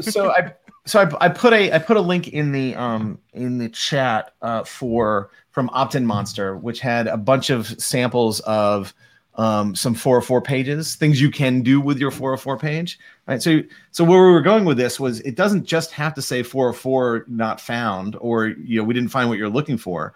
so 0.00 0.30
I, 0.30 0.52
so 0.86 1.00
I, 1.00 1.26
I 1.26 1.28
put 1.28 1.52
a, 1.52 1.72
I 1.72 1.78
put 1.78 1.96
a 1.96 2.00
link 2.00 2.28
in 2.28 2.50
the, 2.50 2.74
um, 2.74 3.18
in 3.32 3.58
the 3.58 3.68
chat, 3.68 4.34
uh, 4.42 4.64
for 4.64 5.30
from 5.50 5.68
OptinMonster, 5.70 6.60
which 6.60 6.80
had 6.80 7.06
a 7.06 7.16
bunch 7.16 7.50
of 7.50 7.68
samples 7.80 8.40
of, 8.40 8.92
um, 9.36 9.76
some 9.76 9.94
404 9.94 10.42
pages, 10.42 10.96
things 10.96 11.20
you 11.20 11.30
can 11.30 11.62
do 11.62 11.80
with 11.80 11.98
your 11.98 12.10
404 12.10 12.58
page, 12.58 12.98
right? 13.28 13.40
So, 13.40 13.60
so 13.92 14.02
where 14.02 14.26
we 14.26 14.32
were 14.32 14.42
going 14.42 14.64
with 14.64 14.78
this 14.78 14.98
was, 14.98 15.20
it 15.20 15.36
doesn't 15.36 15.64
just 15.64 15.92
have 15.92 16.12
to 16.14 16.22
say 16.22 16.42
404 16.42 17.26
not 17.28 17.60
found, 17.60 18.16
or 18.20 18.48
you 18.48 18.80
know, 18.80 18.84
we 18.84 18.94
didn't 18.94 19.10
find 19.10 19.28
what 19.28 19.38
you're 19.38 19.48
looking 19.48 19.78
for. 19.78 20.12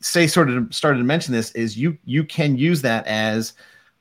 Sé 0.00 0.30
sort 0.30 0.48
of 0.48 0.72
started 0.72 0.98
to 0.98 1.04
mention 1.04 1.34
this 1.34 1.50
is 1.52 1.76
you, 1.76 1.98
you 2.04 2.22
can 2.22 2.56
use 2.56 2.82
that 2.82 3.04
as 3.08 3.52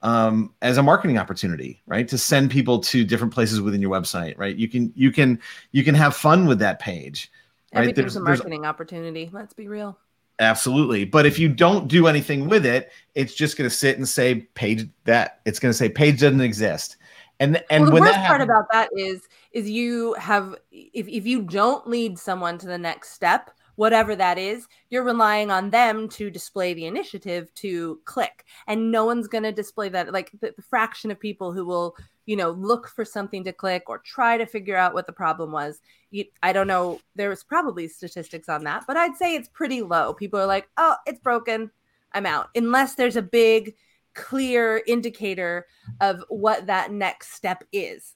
um, 0.01 0.53
as 0.61 0.77
a 0.77 0.83
marketing 0.83 1.17
opportunity, 1.17 1.81
right? 1.87 2.07
To 2.07 2.17
send 2.17 2.51
people 2.51 2.79
to 2.79 3.03
different 3.03 3.33
places 3.33 3.61
within 3.61 3.81
your 3.81 3.91
website, 3.91 4.37
right? 4.37 4.55
You 4.55 4.67
can 4.67 4.93
you 4.95 5.11
can 5.11 5.39
you 5.71 5.83
can 5.83 5.95
have 5.95 6.15
fun 6.15 6.45
with 6.45 6.59
that 6.59 6.79
page, 6.79 7.31
right? 7.73 7.81
Everything's 7.81 8.13
There's- 8.13 8.15
a 8.15 8.19
there's- 8.19 8.39
marketing 8.39 8.65
opportunity. 8.65 9.29
Let's 9.33 9.53
be 9.53 9.67
real. 9.67 9.97
Absolutely. 10.39 11.05
But 11.05 11.25
if 11.25 11.39
you 11.39 11.47
don't 11.47 11.87
do 11.87 12.07
anything 12.07 12.49
with 12.49 12.65
it, 12.65 12.91
it's 13.15 13.33
just 13.33 13.57
going 13.57 13.69
to 13.69 13.73
sit 13.75 13.97
and 13.97 14.07
say 14.07 14.41
page 14.53 14.85
that. 15.05 15.39
It's 15.45 15.59
going 15.59 15.69
to 15.69 15.77
say 15.77 15.87
page 15.87 16.19
doesn't 16.19 16.41
exist. 16.41 16.97
And 17.39 17.63
and 17.69 17.85
well, 17.85 17.95
the 17.95 18.01
worst 18.01 18.19
part 18.19 18.41
about 18.41 18.65
that 18.71 18.89
is 18.97 19.21
is 19.53 19.69
you 19.69 20.13
have 20.15 20.55
if, 20.71 21.07
if 21.07 21.25
you 21.25 21.41
don't 21.41 21.87
lead 21.87 22.19
someone 22.19 22.57
to 22.57 22.67
the 22.67 22.77
next 22.77 23.11
step 23.11 23.51
whatever 23.75 24.15
that 24.15 24.38
is 24.38 24.67
you're 24.89 25.03
relying 25.03 25.51
on 25.51 25.70
them 25.70 26.08
to 26.08 26.29
display 26.29 26.74
the 26.74 26.86
initiative 26.86 27.53
to 27.55 28.00
click. 28.05 28.46
And 28.67 28.91
no 28.91 29.05
one's 29.05 29.27
going 29.27 29.44
to 29.44 29.51
display 29.51 29.89
that 29.89 30.13
like 30.13 30.32
the, 30.39 30.53
the 30.55 30.62
fraction 30.62 31.12
of 31.12 31.20
people 31.20 31.51
who 31.51 31.65
will 31.65 31.96
you 32.25 32.36
know 32.36 32.51
look 32.51 32.88
for 32.88 33.05
something 33.05 33.44
to 33.44 33.53
click 33.53 33.84
or 33.88 34.00
try 34.00 34.38
to 34.38 34.46
figure 34.46 34.75
out 34.77 34.94
what 34.94 35.08
the 35.08 35.13
problem 35.13 35.51
was. 35.51 35.82
You, 36.12 36.25
i 36.41 36.53
don't 36.53 36.67
know 36.67 37.00
there's 37.15 37.44
probably 37.44 37.88
statistics 37.88 38.48
on 38.48 38.63
that 38.63 38.86
but 38.88 38.96
i'd 38.96 39.17
say 39.17 39.36
it's 39.36 39.50
pretty 39.50 39.82
low. 39.82 40.13
People 40.13 40.39
are 40.39 40.46
like 40.46 40.67
oh 40.77 40.96
it's 41.05 41.20
broken. 41.20 41.72
I'm 42.13 42.25
out. 42.25 42.50
Unless 42.55 42.96
there's 42.96 43.17
a 43.17 43.22
big 43.22 43.75
clear 44.13 44.82
indicator 44.88 45.67
of 46.00 46.24
what 46.29 46.67
that 46.67 46.91
next 46.91 47.34
step 47.34 47.65
is. 47.74 48.15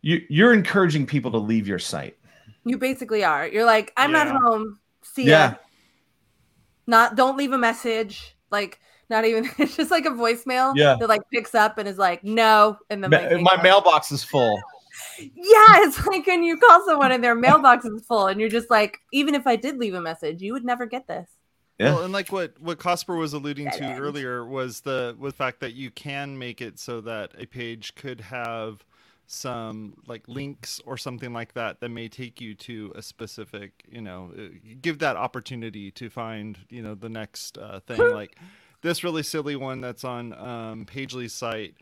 you, 0.00 0.22
you're 0.30 0.54
encouraging 0.54 1.04
people 1.04 1.30
to 1.30 1.36
leave 1.36 1.68
your 1.68 1.78
site. 1.78 2.16
You 2.64 2.78
basically 2.78 3.24
are. 3.24 3.46
You're 3.48 3.64
like, 3.64 3.92
I'm 3.96 4.12
Yeah. 4.12 4.24
not 4.24 4.42
home. 4.42 4.78
See 5.02 5.24
Yeah. 5.24 5.50
ya. 5.50 5.54
Not 6.86 7.16
don't 7.16 7.36
leave 7.36 7.52
a 7.52 7.58
message. 7.58 8.36
Like 8.50 8.80
not 9.08 9.24
even 9.24 9.48
it's 9.58 9.76
just 9.76 9.90
like 9.90 10.06
a 10.06 10.10
voicemail 10.10 10.72
Yeah. 10.76 10.96
that 10.98 11.08
like 11.08 11.22
picks 11.32 11.54
up 11.54 11.78
and 11.78 11.88
is 11.88 11.98
like, 11.98 12.22
no. 12.24 12.78
And 12.90 13.02
then 13.02 13.10
Ma- 13.10 13.16
like, 13.18 13.40
my 13.40 13.54
up. 13.54 13.62
mailbox 13.62 14.12
is 14.12 14.22
full. 14.24 14.60
Yeah, 15.18 15.28
it's 15.84 16.04
like 16.06 16.26
when 16.26 16.42
you 16.42 16.56
call 16.56 16.84
someone 16.86 17.12
and 17.12 17.22
their 17.22 17.34
mailbox 17.34 17.84
is 17.84 18.04
full 18.06 18.26
and 18.26 18.40
you're 18.40 18.48
just 18.48 18.70
like, 18.70 18.98
even 19.12 19.34
if 19.34 19.46
I 19.46 19.56
did 19.56 19.78
leave 19.78 19.94
a 19.94 20.00
message, 20.00 20.42
you 20.42 20.52
would 20.52 20.64
never 20.64 20.86
get 20.86 21.06
this. 21.06 21.28
Yeah. 21.78 21.94
Well, 21.94 22.04
and 22.04 22.12
like 22.12 22.30
what 22.30 22.60
what 22.60 22.78
Cosper 22.78 23.18
was 23.18 23.32
alluding 23.32 23.64
Dead 23.66 23.78
to 23.78 23.84
end. 23.84 24.00
earlier 24.00 24.44
was 24.44 24.80
the 24.80 25.16
was 25.18 25.32
the 25.32 25.36
fact 25.38 25.60
that 25.60 25.72
you 25.72 25.90
can 25.90 26.36
make 26.38 26.60
it 26.60 26.78
so 26.78 27.00
that 27.02 27.30
a 27.38 27.46
page 27.46 27.94
could 27.94 28.20
have 28.20 28.84
some 29.30 29.94
like 30.06 30.26
links 30.26 30.80
or 30.86 30.96
something 30.96 31.32
like 31.32 31.54
that 31.54 31.80
that 31.80 31.88
may 31.88 32.08
take 32.08 32.40
you 32.40 32.54
to 32.54 32.92
a 32.96 33.02
specific, 33.02 33.84
you 33.88 34.00
know, 34.00 34.32
uh, 34.36 34.48
give 34.82 34.98
that 34.98 35.16
opportunity 35.16 35.90
to 35.92 36.10
find, 36.10 36.58
you 36.68 36.82
know, 36.82 36.94
the 36.94 37.08
next 37.08 37.56
uh, 37.58 37.80
thing. 37.80 37.98
like 38.12 38.36
this 38.82 39.04
really 39.04 39.22
silly 39.22 39.54
one 39.56 39.80
that's 39.80 40.02
on 40.04 40.32
um, 40.34 40.84
Pagely's 40.84 41.32
site. 41.32 41.74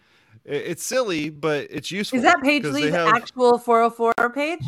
I- 0.46 0.50
It's 0.52 0.82
silly, 0.84 1.30
but 1.30 1.68
it's 1.70 1.90
useful. 1.90 2.18
Is 2.18 2.22
that 2.24 2.38
they 2.42 2.60
Pagely's 2.60 2.90
have- 2.94 3.08
actual 3.08 3.56
404 3.58 4.30
page? 4.34 4.60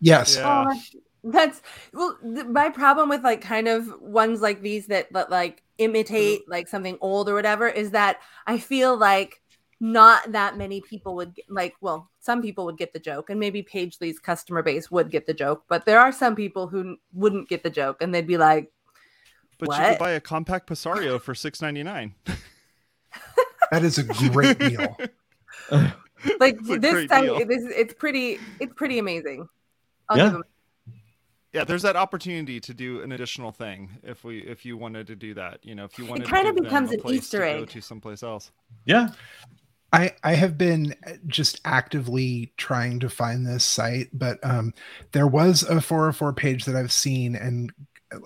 Yes. 0.00 0.36
Yeah. 0.36 0.64
That's- 0.64 0.96
that's 1.24 1.62
well. 1.92 2.18
Th- 2.34 2.46
my 2.46 2.68
problem 2.68 3.08
with 3.08 3.22
like 3.22 3.40
kind 3.40 3.68
of 3.68 4.00
ones 4.00 4.40
like 4.40 4.60
these 4.62 4.86
that 4.88 5.12
that 5.12 5.30
like 5.30 5.62
imitate 5.78 6.40
like 6.48 6.66
something 6.66 6.98
old 7.00 7.28
or 7.28 7.34
whatever 7.34 7.68
is 7.68 7.92
that 7.92 8.18
I 8.46 8.58
feel 8.58 8.96
like 8.96 9.40
not 9.82 10.30
that 10.32 10.56
many 10.56 10.80
people 10.80 11.14
would 11.16 11.34
get, 11.34 11.44
like. 11.50 11.74
Well, 11.82 12.08
some 12.20 12.40
people 12.40 12.64
would 12.66 12.78
get 12.78 12.92
the 12.92 13.00
joke, 13.00 13.28
and 13.30 13.38
maybe 13.40 13.62
Pagely's 13.62 14.18
customer 14.20 14.62
base 14.62 14.90
would 14.90 15.10
get 15.10 15.26
the 15.26 15.34
joke, 15.34 15.64
but 15.68 15.84
there 15.84 15.98
are 16.00 16.12
some 16.12 16.36
people 16.36 16.68
who 16.68 16.96
wouldn't 17.12 17.48
get 17.48 17.62
the 17.64 17.70
joke, 17.70 18.00
and 18.00 18.14
they'd 18.14 18.26
be 18.26 18.38
like, 18.38 18.70
But 19.58 19.66
you 19.66 19.74
What? 19.74 19.88
could 19.90 19.98
buy 19.98 20.10
a 20.12 20.20
Compaq 20.20 20.66
Presario 20.66 21.20
for 21.20 21.34
six 21.34 21.60
ninety 21.60 21.82
nine. 21.82 22.14
That 23.70 23.84
is 23.84 23.96
a 23.98 24.02
great 24.04 24.58
deal. 24.58 24.96
like 26.40 26.58
a 26.68 26.78
this 26.78 27.08
time. 27.08 27.24
deal. 27.24 27.38
This 27.46 27.64
it's 27.74 27.94
pretty. 27.94 28.38
It's 28.60 28.74
pretty 28.74 28.98
amazing. 28.98 29.48
I'll 30.08 30.18
Yeah. 30.18 30.24
give 30.26 30.34
'em- 30.34 30.44
yeah 31.54 31.64
there's 31.64 31.82
that 31.82 31.96
opportunity 31.96 32.58
to 32.60 32.72
do 32.74 33.02
an 33.02 33.12
additional 33.12 33.50
thing 33.52 33.90
if 34.02 34.24
we 34.24 34.38
if 34.40 34.64
you 34.64 34.76
wanted 34.78 35.06
to 35.06 35.14
do 35.16 35.34
that 35.34 35.58
you 35.62 35.74
know 35.74 35.84
if 35.84 35.98
you 35.98 36.06
wanted 36.06 36.24
to 36.24 36.30
kinda 36.30 36.50
to 36.50 36.54
give 36.54 36.64
becomes 36.64 36.90
a 36.90 36.94
an 36.94 37.08
Easter 37.14 37.42
egg. 37.42 37.58
go 37.60 37.64
to 37.66 37.80
someplace 37.82 38.22
else 38.22 38.50
Yeah. 38.86 39.08
I 39.92 40.14
I 40.22 40.34
have 40.34 40.56
been 40.56 40.94
just 41.26 41.60
actively 41.64 42.52
trying 42.56 43.00
to 43.00 43.10
find 43.10 43.46
this 43.46 43.64
site, 43.64 44.08
but 44.12 44.38
um, 44.42 44.72
there 45.12 45.26
was 45.26 45.62
a 45.62 45.80
404 45.80 46.32
page 46.32 46.64
that 46.64 46.76
I've 46.76 46.92
seen, 46.92 47.36
and 47.36 47.72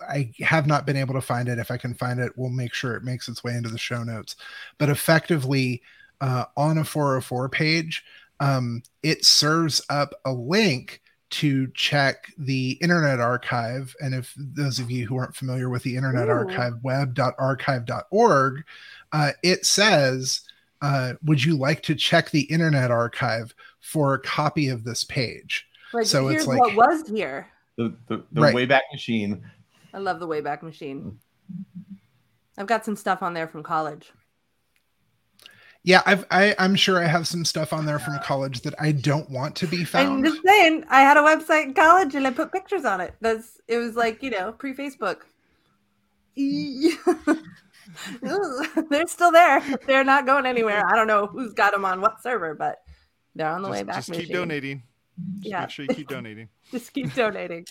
I 0.08 0.32
have 0.40 0.66
not 0.66 0.87
been 0.87 0.96
able 0.96 1.14
to 1.14 1.20
find 1.20 1.49
it. 1.49 1.58
If 1.58 1.70
I 1.70 1.76
can 1.76 1.94
find 1.94 2.20
it, 2.20 2.32
we'll 2.37 2.50
make 2.50 2.75
sure 2.75 2.94
it 2.94 3.04
makes 3.04 3.28
its 3.28 3.42
way 3.42 3.54
into 3.54 3.68
the 3.68 3.78
show 3.78 4.02
notes. 4.02 4.37
But 4.78 4.90
effectively, 4.90 5.82
uh, 6.20 6.44
on 6.56 6.78
a 6.78 6.85
404 6.85 7.49
page, 7.49 8.04
um, 8.40 8.82
it 9.02 9.25
serves 9.25 9.82
up 9.90 10.14
a 10.25 10.32
link 10.32 11.02
to 11.28 11.66
check 11.75 12.32
the 12.38 12.73
Internet 12.80 13.20
Archive. 13.20 13.94
And 14.00 14.14
if 14.14 14.32
those 14.37 14.78
of 14.78 14.90
you 14.90 15.06
who 15.06 15.16
aren't 15.16 15.35
familiar 15.35 15.68
with 15.68 15.82
the 15.82 15.96
Internet 15.96 16.28
Ooh. 16.28 16.32
Archive, 16.32 16.75
web.archive.org, 16.82 18.64
uh, 19.12 19.32
it 19.42 19.66
says 19.66 20.42
uh, 20.83 21.14
would 21.25 21.42
you 21.45 21.56
like 21.56 21.83
to 21.83 21.95
check 21.95 22.30
the 22.30 22.42
internet 22.42 22.90
archive 22.90 23.54
for 23.80 24.14
a 24.14 24.18
copy 24.21 24.68
of 24.68 24.85
this 24.85 25.04
page 25.04 25.66
Like, 25.92 26.06
So 26.06 26.28
here's 26.28 26.42
it's 26.42 26.49
like- 26.49 26.59
what 26.61 26.75
was 26.76 27.09
here. 27.09 27.49
The 27.76 27.95
the, 28.09 28.23
the 28.33 28.40
Right. 28.40 28.54
Wayback 28.54 28.83
Machine. 28.92 29.42
I 29.95 29.99
love 29.99 30.21
the 30.21 30.26
Wayback 30.28 30.62
Machine. 30.62 31.18
I've 32.59 32.66
got 32.66 32.85
some 32.85 32.97
stuff 32.97 33.23
on 33.23 33.35
there 33.35 33.47
from 33.49 33.62
college. 33.62 34.12
yeah 35.85 36.02
I've, 36.06 36.25
I, 36.30 36.54
i'm 36.59 36.75
sure 36.75 36.99
i 37.02 37.06
have 37.06 37.28
some 37.28 37.45
stuff 37.45 37.73
on 37.73 37.87
there 37.87 37.99
from 38.00 38.18
college 38.18 38.62
that 38.62 38.75
i 38.80 38.90
don't 38.92 39.30
want 39.30 39.54
to 39.56 39.66
be 39.68 39.85
found. 39.85 40.09
I'm 40.09 40.25
just 40.25 40.42
saying, 40.45 40.85
I 40.90 41.00
had 41.02 41.16
a 41.16 41.21
website 41.21 41.64
in 41.64 41.75
college 41.75 42.14
and 42.16 42.26
I 42.26 42.30
put 42.33 42.50
pictures 42.52 42.85
on 42.85 43.00
it. 43.00 43.14
That's 43.21 43.61
it 43.68 43.76
was 43.78 43.95
like 43.95 44.23
you 44.23 44.30
know 44.30 44.52
pre 44.52 44.75
Facebook. 44.75 45.18
they're 48.90 49.07
still 49.07 49.33
there. 49.33 49.61
They're 49.87 50.05
not 50.05 50.26
going 50.26 50.47
anywhere. 50.47 50.87
I 50.87 50.97
don't 50.97 51.07
know 51.07 51.26
who's 51.26 51.52
got 51.55 51.73
them 51.73 51.85
on 51.85 52.00
what 52.00 52.23
server, 52.23 52.55
but 52.55 52.78
they're 53.35 53.49
on 53.49 53.62
the 53.62 53.69
way 53.69 53.83
back. 53.83 53.97
just 53.97 54.11
keep 54.11 54.23
machine. 54.23 54.37
donating. 54.37 54.83
Just 55.37 55.47
Yeah. 55.47 55.61
make 55.61 55.71
sure 55.71 55.85
you 55.88 55.95
keep 55.95 56.09
donating. 56.09 56.49
just 56.71 56.93
keep 56.93 57.14
donating. 57.14 57.66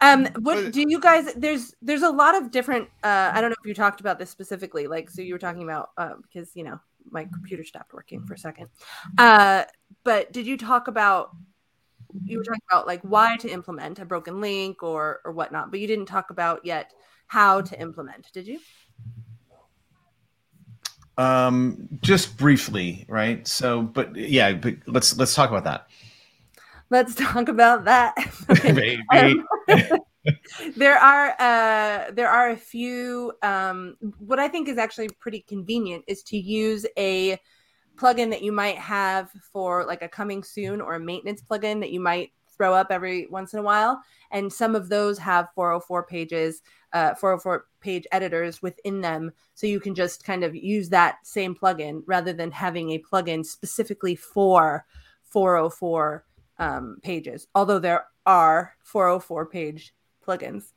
Um, 0.00 0.26
what 0.40 0.72
do 0.72 0.84
you 0.88 0.98
guys? 0.98 1.32
There's 1.34 1.74
there's 1.82 2.02
a 2.02 2.10
lot 2.10 2.34
of 2.34 2.50
different. 2.50 2.88
Uh, 3.02 3.30
I 3.34 3.40
don't 3.40 3.50
know 3.50 3.56
if 3.62 3.66
you 3.68 3.74
talked 3.74 4.00
about 4.00 4.18
this 4.18 4.30
specifically. 4.30 4.86
Like, 4.86 5.10
so 5.10 5.20
you 5.20 5.34
were 5.34 5.38
talking 5.38 5.62
about 5.62 5.90
uh, 5.98 6.14
because 6.22 6.56
you 6.56 6.64
know 6.64 6.80
my 7.10 7.24
computer 7.24 7.64
stopped 7.64 7.92
working 7.92 8.24
for 8.24 8.34
a 8.34 8.38
second. 8.38 8.68
Uh, 9.18 9.64
but 10.04 10.32
did 10.32 10.46
you 10.46 10.56
talk 10.56 10.88
about? 10.88 11.36
You 12.24 12.38
were 12.38 12.44
talking 12.44 12.62
about 12.70 12.86
like 12.86 13.02
why 13.02 13.36
to 13.36 13.48
implement 13.48 13.98
a 13.98 14.04
broken 14.06 14.40
link 14.40 14.82
or 14.82 15.20
or 15.24 15.32
whatnot, 15.32 15.70
but 15.70 15.80
you 15.80 15.86
didn't 15.86 16.06
talk 16.06 16.30
about 16.30 16.64
yet 16.64 16.92
how 17.30 17.60
to 17.60 17.80
implement. 17.80 18.26
Did 18.32 18.48
you? 18.48 18.58
Um, 21.16 21.88
just 22.02 22.36
briefly, 22.36 23.04
right? 23.08 23.46
So, 23.46 23.82
but 23.82 24.16
yeah, 24.16 24.52
but 24.54 24.74
let's 24.86 25.16
let's 25.16 25.32
talk 25.32 25.48
about 25.48 25.62
that. 25.62 25.86
Let's 26.90 27.14
talk 27.14 27.48
about 27.48 27.84
that. 27.84 28.16
Um, 29.14 29.46
there 30.76 30.98
are 30.98 31.34
uh 31.38 32.10
there 32.10 32.28
are 32.28 32.50
a 32.50 32.56
few 32.56 33.32
um 33.42 33.96
what 34.18 34.38
i 34.38 34.46
think 34.46 34.68
is 34.68 34.76
actually 34.76 35.08
pretty 35.18 35.40
convenient 35.40 36.04
is 36.06 36.22
to 36.22 36.36
use 36.36 36.84
a 36.98 37.38
plugin 37.96 38.28
that 38.28 38.42
you 38.42 38.52
might 38.52 38.76
have 38.76 39.30
for 39.50 39.86
like 39.86 40.02
a 40.02 40.08
coming 40.08 40.42
soon 40.42 40.82
or 40.82 40.96
a 40.96 41.00
maintenance 41.00 41.40
plugin 41.40 41.80
that 41.80 41.90
you 41.90 42.00
might 42.00 42.32
throw 42.60 42.74
up 42.74 42.88
every 42.90 43.26
once 43.28 43.54
in 43.54 43.58
a 43.58 43.62
while. 43.62 44.02
And 44.32 44.52
some 44.52 44.74
of 44.74 44.90
those 44.90 45.16
have 45.18 45.48
404 45.54 46.04
pages 46.04 46.60
uh 46.92 47.14
404 47.14 47.66
page 47.80 48.06
editors 48.12 48.60
within 48.60 49.00
them. 49.00 49.32
So 49.54 49.66
you 49.66 49.80
can 49.80 49.94
just 49.94 50.24
kind 50.24 50.44
of 50.44 50.54
use 50.54 50.90
that 50.90 51.26
same 51.26 51.54
plugin 51.54 52.02
rather 52.06 52.34
than 52.34 52.50
having 52.50 52.90
a 52.90 53.02
plugin 53.02 53.46
specifically 53.46 54.14
for 54.14 54.84
404 55.22 56.26
um, 56.58 56.98
pages 57.02 57.46
although 57.54 57.78
there 57.78 58.04
are 58.26 58.74
404 58.82 59.46
page 59.46 59.94
plugins. 60.26 60.64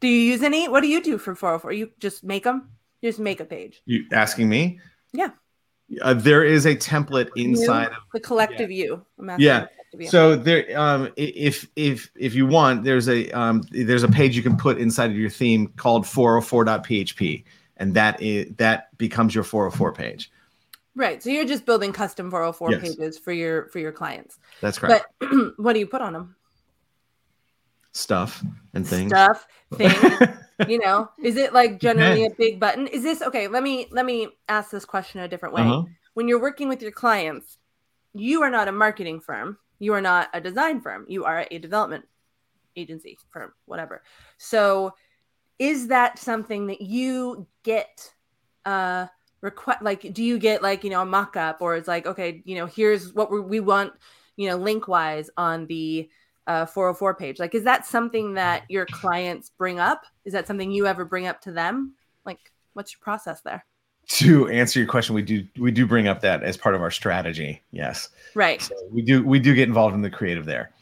Do 0.00 0.08
you 0.08 0.32
use 0.32 0.42
any? 0.42 0.68
What 0.68 0.80
do 0.80 0.88
you 0.88 1.02
do 1.02 1.18
for 1.18 1.34
404 1.34 1.72
you 1.72 1.90
just 1.98 2.24
make 2.24 2.44
them 2.44 2.70
you 3.02 3.10
just 3.10 3.20
make 3.20 3.40
a 3.40 3.44
page. 3.44 3.82
You 3.84 4.04
asking 4.12 4.48
me? 4.48 4.80
Yeah. 5.12 5.30
Uh, 6.00 6.14
there 6.14 6.42
is 6.44 6.64
a 6.66 6.74
template 6.74 7.30
inside 7.36 7.88
of 7.88 7.98
the 8.12 8.20
collective 8.20 8.70
you 8.70 9.04
Yeah. 9.18 9.60
the 9.60 9.66
collective. 9.92 10.10
So 10.10 10.36
there, 10.36 10.78
um, 10.78 11.12
if 11.16 11.68
if 11.76 12.10
if 12.16 12.34
you 12.34 12.46
want, 12.46 12.82
there's 12.84 13.08
a 13.08 13.30
um, 13.32 13.62
there's 13.70 14.02
a 14.02 14.08
page 14.08 14.34
you 14.36 14.42
can 14.42 14.56
put 14.56 14.78
inside 14.78 15.10
of 15.10 15.16
your 15.16 15.28
theme 15.30 15.68
called 15.76 16.04
404.php, 16.04 17.44
and 17.76 17.92
that 17.94 18.20
is 18.22 18.54
that 18.56 18.96
becomes 18.96 19.34
your 19.34 19.44
404 19.44 19.92
page. 19.92 20.30
right 20.94 21.22
so 21.22 21.28
you're 21.30 21.44
just 21.46 21.64
building 21.66 21.92
custom 21.92 22.30
404 22.30 22.70
Yes. 22.72 22.80
pages 22.80 23.18
for 23.18 23.32
your 23.32 23.66
for 23.68 23.78
your 23.80 23.92
clients 23.92 24.38
That's 24.60 24.78
correct. 24.78 25.06
but 25.20 25.28
what 25.58 25.72
do 25.74 25.78
you 25.78 25.86
put 25.86 26.00
on 26.02 26.12
them 26.14 26.36
Stuff 27.92 28.42
and 28.74 28.86
things. 28.86 29.10
stuff 29.10 29.46
things 29.74 30.28
you 30.68 30.78
know 30.78 31.08
is 31.22 31.36
it 31.36 31.52
like 31.52 31.80
generally 31.80 32.24
a 32.26 32.30
big 32.30 32.60
button? 32.60 32.86
Is 32.86 33.02
this 33.02 33.22
okay 33.22 33.48
let 33.48 33.62
me 33.62 33.86
let 33.90 34.06
me 34.06 34.28
ask 34.48 34.70
this 34.70 34.84
question 34.84 35.20
a 35.20 35.28
different 35.28 35.54
way. 35.54 35.62
Uh-huh. 35.62 35.84
when 36.14 36.28
you're 36.28 36.40
working 36.40 36.68
with 36.68 36.82
your 36.82 36.92
clients 36.92 37.58
you 38.14 38.42
are 38.42 38.50
not 38.50 38.68
a 38.68 38.72
marketing 38.72 39.20
firm. 39.20 39.58
You 39.78 39.94
are 39.94 40.00
not 40.00 40.28
a 40.34 40.40
design 40.40 40.80
firm. 40.80 41.06
You 41.08 41.24
are 41.24 41.46
a 41.50 41.58
development 41.58 42.06
agency 42.76 43.18
firm 43.30 43.52
whatever. 43.66 44.02
So 44.38 44.94
is 45.58 45.88
that 45.88 46.18
something 46.18 46.66
that 46.66 46.80
you 46.80 47.46
get 47.62 48.12
uh 48.64 49.06
request 49.40 49.82
like 49.82 50.12
do 50.14 50.22
you 50.22 50.38
get 50.38 50.62
like 50.62 50.84
you 50.84 50.90
know 50.90 51.02
a 51.02 51.06
mock-up 51.06 51.60
or 51.60 51.74
it's 51.74 51.88
like 51.88 52.06
okay 52.06 52.42
you 52.44 52.54
know 52.54 52.66
here's 52.66 53.12
what 53.12 53.30
we 53.30 53.40
we 53.40 53.60
want 53.60 53.92
you 54.36 54.48
know 54.48 54.56
link 54.56 54.86
wise 54.86 55.28
on 55.36 55.66
the 55.66 56.08
uh, 56.46 56.66
404 56.66 57.14
page? 57.14 57.38
Like 57.38 57.54
is 57.54 57.64
that 57.64 57.86
something 57.86 58.34
that 58.34 58.64
your 58.68 58.86
clients 58.86 59.50
bring 59.50 59.78
up? 59.80 60.04
Is 60.24 60.32
that 60.32 60.46
something 60.46 60.70
you 60.70 60.86
ever 60.86 61.04
bring 61.04 61.26
up 61.26 61.40
to 61.42 61.52
them? 61.52 61.94
Like 62.24 62.38
what's 62.74 62.92
your 62.92 63.00
process 63.00 63.40
there? 63.42 63.64
To 64.08 64.48
answer 64.48 64.80
your 64.80 64.88
question, 64.88 65.14
we 65.14 65.22
do 65.22 65.46
we 65.58 65.70
do 65.70 65.86
bring 65.86 66.08
up 66.08 66.20
that 66.22 66.42
as 66.42 66.56
part 66.56 66.74
of 66.74 66.80
our 66.82 66.90
strategy. 66.90 67.62
Yes, 67.70 68.08
right. 68.34 68.60
So 68.60 68.74
we 68.90 69.02
do 69.02 69.22
we 69.24 69.38
do 69.38 69.54
get 69.54 69.68
involved 69.68 69.94
in 69.94 70.02
the 70.02 70.10
creative 70.10 70.44
there. 70.44 70.72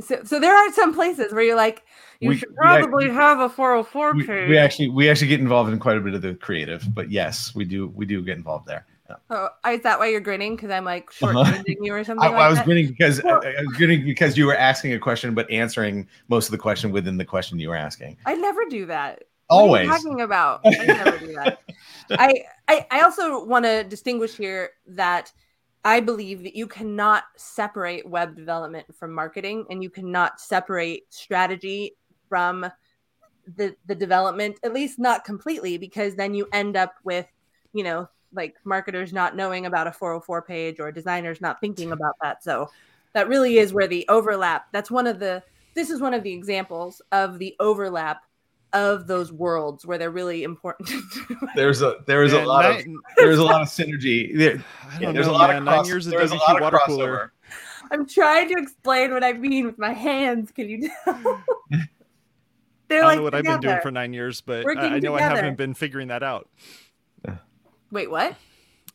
so, 0.00 0.22
so 0.24 0.40
there 0.40 0.54
are 0.56 0.72
some 0.72 0.92
places 0.92 1.32
where 1.32 1.42
you're 1.42 1.56
like 1.56 1.82
you 2.20 2.30
We- 2.30 2.36
should 2.36 2.50
we 2.50 2.56
probably 2.56 3.08
have 3.10 3.38
a 3.38 3.48
404 3.48 4.14
We, 4.14 4.26
page. 4.26 4.48
we 4.48 4.58
actually 4.58 4.88
we 4.88 5.08
actually 5.08 5.28
get 5.28 5.38
involved 5.40 5.72
in 5.72 5.78
quite 5.78 5.96
a 5.96 6.00
bit 6.00 6.14
of 6.14 6.22
the 6.22 6.34
creative, 6.34 6.84
but 6.92 7.10
yes, 7.12 7.54
we 7.54 7.64
do 7.64 7.88
we 7.94 8.04
do 8.04 8.22
get 8.22 8.36
involved 8.36 8.66
there. 8.66 8.84
Oh, 9.30 9.48
is 9.70 9.82
that 9.82 9.98
why 9.98 10.08
you're 10.08 10.20
grinning 10.20 10.56
because 10.56 10.70
i'm 10.70 10.84
like 10.84 11.10
Uh-huh. 11.22 11.62
you 11.66 11.92
or 11.94 12.04
something 12.04 12.26
I, 12.26 12.30
like 12.30 12.40
I 12.40 12.48
was 12.48 12.58
that? 12.58 12.64
grinning 12.64 12.88
because 12.88 13.22
Well- 13.22 13.40
I, 13.44 13.48
I 13.58 13.62
was 13.62 13.76
grinning 13.76 14.04
because 14.04 14.36
you 14.36 14.46
were 14.46 14.56
asking 14.56 14.92
a 14.92 14.98
question, 14.98 15.34
but 15.34 15.50
answering 15.50 16.08
most 16.28 16.46
of 16.46 16.52
the 16.52 16.58
question 16.58 16.92
within 16.92 17.16
the 17.16 17.24
question 17.24 17.58
you 17.58 17.68
were 17.68 17.76
asking. 17.76 18.16
I 18.26 18.34
never 18.34 18.64
do 18.68 18.86
that. 18.86 19.24
Always. 19.50 19.88
What 19.88 19.94
are 19.94 19.98
you 19.98 20.02
talking 20.04 20.20
about? 20.20 20.60
I 20.66 20.70
never 20.86 21.18
do 21.18 21.32
that. 21.34 21.60
I, 22.10 22.34
I 22.68 22.86
I 22.90 23.00
also 23.00 23.44
want 23.44 23.64
to 23.64 23.82
distinguish 23.84 24.36
here 24.36 24.70
that 24.88 25.32
I 25.84 26.00
believe 26.00 26.42
that 26.42 26.54
you 26.54 26.66
cannot 26.66 27.24
separate 27.36 28.06
web 28.06 28.36
development 28.36 28.94
from 28.94 29.14
marketing, 29.14 29.64
and 29.70 29.82
you 29.82 29.88
cannot 29.88 30.38
separate 30.40 31.04
strategy 31.08 31.96
from 32.28 32.66
the 33.56 33.74
the 33.86 33.94
development. 33.94 34.58
At 34.62 34.74
least 34.74 34.98
not 34.98 35.24
completely, 35.24 35.78
because 35.78 36.14
then 36.14 36.34
you 36.34 36.46
end 36.52 36.76
up 36.76 36.92
with 37.04 37.26
you 37.72 37.84
know 37.84 38.08
like 38.32 38.56
marketers 38.64 39.12
not 39.12 39.36
knowing 39.36 39.66
about 39.66 39.86
a 39.86 39.92
404 39.92 40.42
page 40.42 40.80
or 40.80 40.92
designers 40.92 41.40
not 41.40 41.60
thinking 41.60 41.92
about 41.92 42.14
that. 42.22 42.42
So 42.42 42.70
that 43.14 43.28
really 43.28 43.58
is 43.58 43.72
where 43.72 43.86
the 43.88 44.06
overlap. 44.08 44.66
That's 44.72 44.90
one 44.90 45.06
of 45.06 45.18
the. 45.18 45.42
This 45.74 45.90
is 45.90 46.00
one 46.00 46.14
of 46.14 46.22
the 46.22 46.32
examples 46.32 47.00
of 47.12 47.38
the 47.38 47.54
overlap 47.60 48.22
of 48.72 49.06
those 49.06 49.32
worlds 49.32 49.86
where 49.86 49.96
they're 49.98 50.10
really 50.10 50.42
important. 50.42 50.90
There's 51.54 51.82
a 51.82 51.96
there 52.06 52.22
is 52.22 52.32
a 52.32 52.38
Yeah, 52.38 52.44
lot 52.44 52.64
of 52.66 52.84
there's 53.16 53.38
a 53.38 53.44
lot 53.44 53.62
of 53.62 53.68
synergy. 53.68 54.36
There, 54.36 54.62
I 54.84 54.94
yeah, 54.94 55.06
don't 55.06 55.14
there's 55.14 55.26
know, 55.26 55.32
a 55.32 55.34
lot 55.34 55.48
man. 55.48 55.58
of 55.58 55.64
nine 55.64 55.74
cross, 55.76 55.88
years 55.88 56.06
of 56.06 56.12
there's 56.12 56.32
a 56.32 56.36
WP 56.36 56.40
lot 56.40 56.56
of 56.56 56.62
water 56.62 56.78
crossover. 56.78 56.86
cooler. 56.86 57.32
I'm 57.90 58.06
trying 58.06 58.48
to 58.48 58.54
explain 58.58 59.12
what 59.12 59.24
I 59.24 59.32
mean 59.32 59.64
with 59.66 59.78
my 59.78 59.92
hands. 59.92 60.50
Can 60.52 60.68
you 60.68 60.90
tell? 61.04 61.44
they're 62.88 63.04
I 63.04 63.04
don't 63.04 63.04
like 63.04 63.16
know 63.16 63.22
what 63.22 63.34
I've 63.34 63.44
been 63.44 63.60
doing 63.60 63.80
for 63.80 63.90
nine 63.90 64.12
years, 64.12 64.40
but 64.42 64.64
Working 64.64 64.82
I, 64.84 64.96
I 64.96 64.98
know 64.98 65.14
I 65.14 65.20
haven't 65.20 65.56
been 65.56 65.74
figuring 65.74 66.08
that 66.08 66.22
out. 66.22 66.48
Wait, 67.90 68.10
what? 68.10 68.36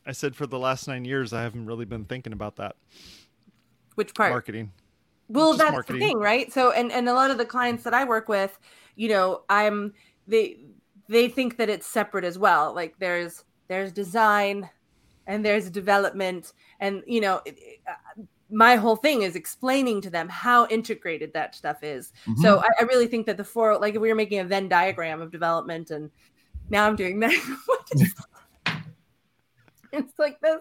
I 0.06 0.12
said 0.12 0.36
for 0.36 0.46
the 0.48 0.60
last 0.60 0.88
nine 0.88 1.06
years, 1.06 1.34
I 1.34 1.42
haven't 1.42 1.66
really 1.66 1.86
been 1.86 2.06
thinking 2.06 2.34
about 2.34 2.58
that 2.58 2.76
Which 3.96 4.14
part? 4.14 4.32
marketing. 4.32 4.72
well 5.30 5.52
just 5.54 5.60
that's 5.60 5.72
marketing. 5.72 6.00
the 6.02 6.06
thing 6.08 6.18
right 6.18 6.52
so 6.52 6.72
and 6.72 6.92
and 6.92 7.08
a 7.08 7.14
lot 7.14 7.32
of 7.32 7.38
the 7.38 7.46
clients 7.46 7.84
that 7.86 7.94
i 7.94 8.04
work 8.04 8.28
with 8.28 8.60
you 8.98 9.08
know 9.08 9.42
i'm 9.50 9.94
they 10.28 10.58
they 11.08 11.30
think 11.30 11.56
that 11.58 11.70
it's 11.70 11.88
separate 11.88 12.26
as 12.26 12.38
well 12.38 12.74
like 12.76 12.94
there's 13.00 13.46
there's 13.70 13.94
design 13.94 14.70
and 15.26 15.46
there's 15.46 15.70
development 15.70 16.52
and 16.82 17.02
you 17.08 17.22
know 17.22 17.40
it- 17.46 17.58
it- 17.58 17.80
uh, 17.88 18.22
my 18.52 18.76
whole 18.76 18.98
thing 18.98 19.22
is 19.24 19.36
explaining 19.38 20.02
to 20.02 20.10
them 20.10 20.28
how 20.28 20.68
integrated 20.68 21.32
that 21.34 21.56
stuff 21.56 21.82
is 21.82 22.12
so 22.42 22.60
I, 22.60 22.68
I 22.82 22.84
really 22.84 23.08
think 23.08 23.26
that 23.28 23.38
the 23.38 23.44
four 23.46 23.78
like 23.80 23.96
if 23.96 24.02
we 24.02 24.10
were 24.10 24.16
making 24.16 24.40
a 24.40 24.44
venn 24.44 24.68
diagram 24.68 25.22
of 25.22 25.32
development 25.32 25.90
and 25.90 26.12
now 26.70 26.86
i'm 26.86 26.98
doing 26.98 27.20
that 27.22 27.32
it's 30.00 30.18
like 30.20 30.40
this 30.42 30.60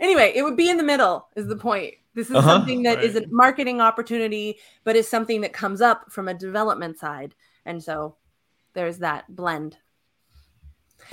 anyway 0.00 0.32
it 0.34 0.42
would 0.42 0.56
be 0.56 0.68
in 0.68 0.76
the 0.76 0.82
middle 0.82 1.28
is 1.36 1.46
the 1.46 1.56
point 1.56 1.94
this 2.14 2.28
is 2.30 2.36
Uh-huh. 2.36 2.50
something 2.50 2.82
that 2.82 3.02
is 3.02 3.14
Right. 3.14 3.24
a 3.24 3.28
marketing 3.30 3.80
opportunity 3.80 4.58
but 4.84 4.96
is 4.96 5.08
something 5.08 5.40
that 5.42 5.52
comes 5.52 5.80
up 5.80 6.10
from 6.12 6.28
a 6.28 6.34
development 6.34 6.98
side 6.98 7.34
and 7.64 7.82
so 7.82 8.16
there's 8.74 8.98
that 8.98 9.24
blend 9.34 9.76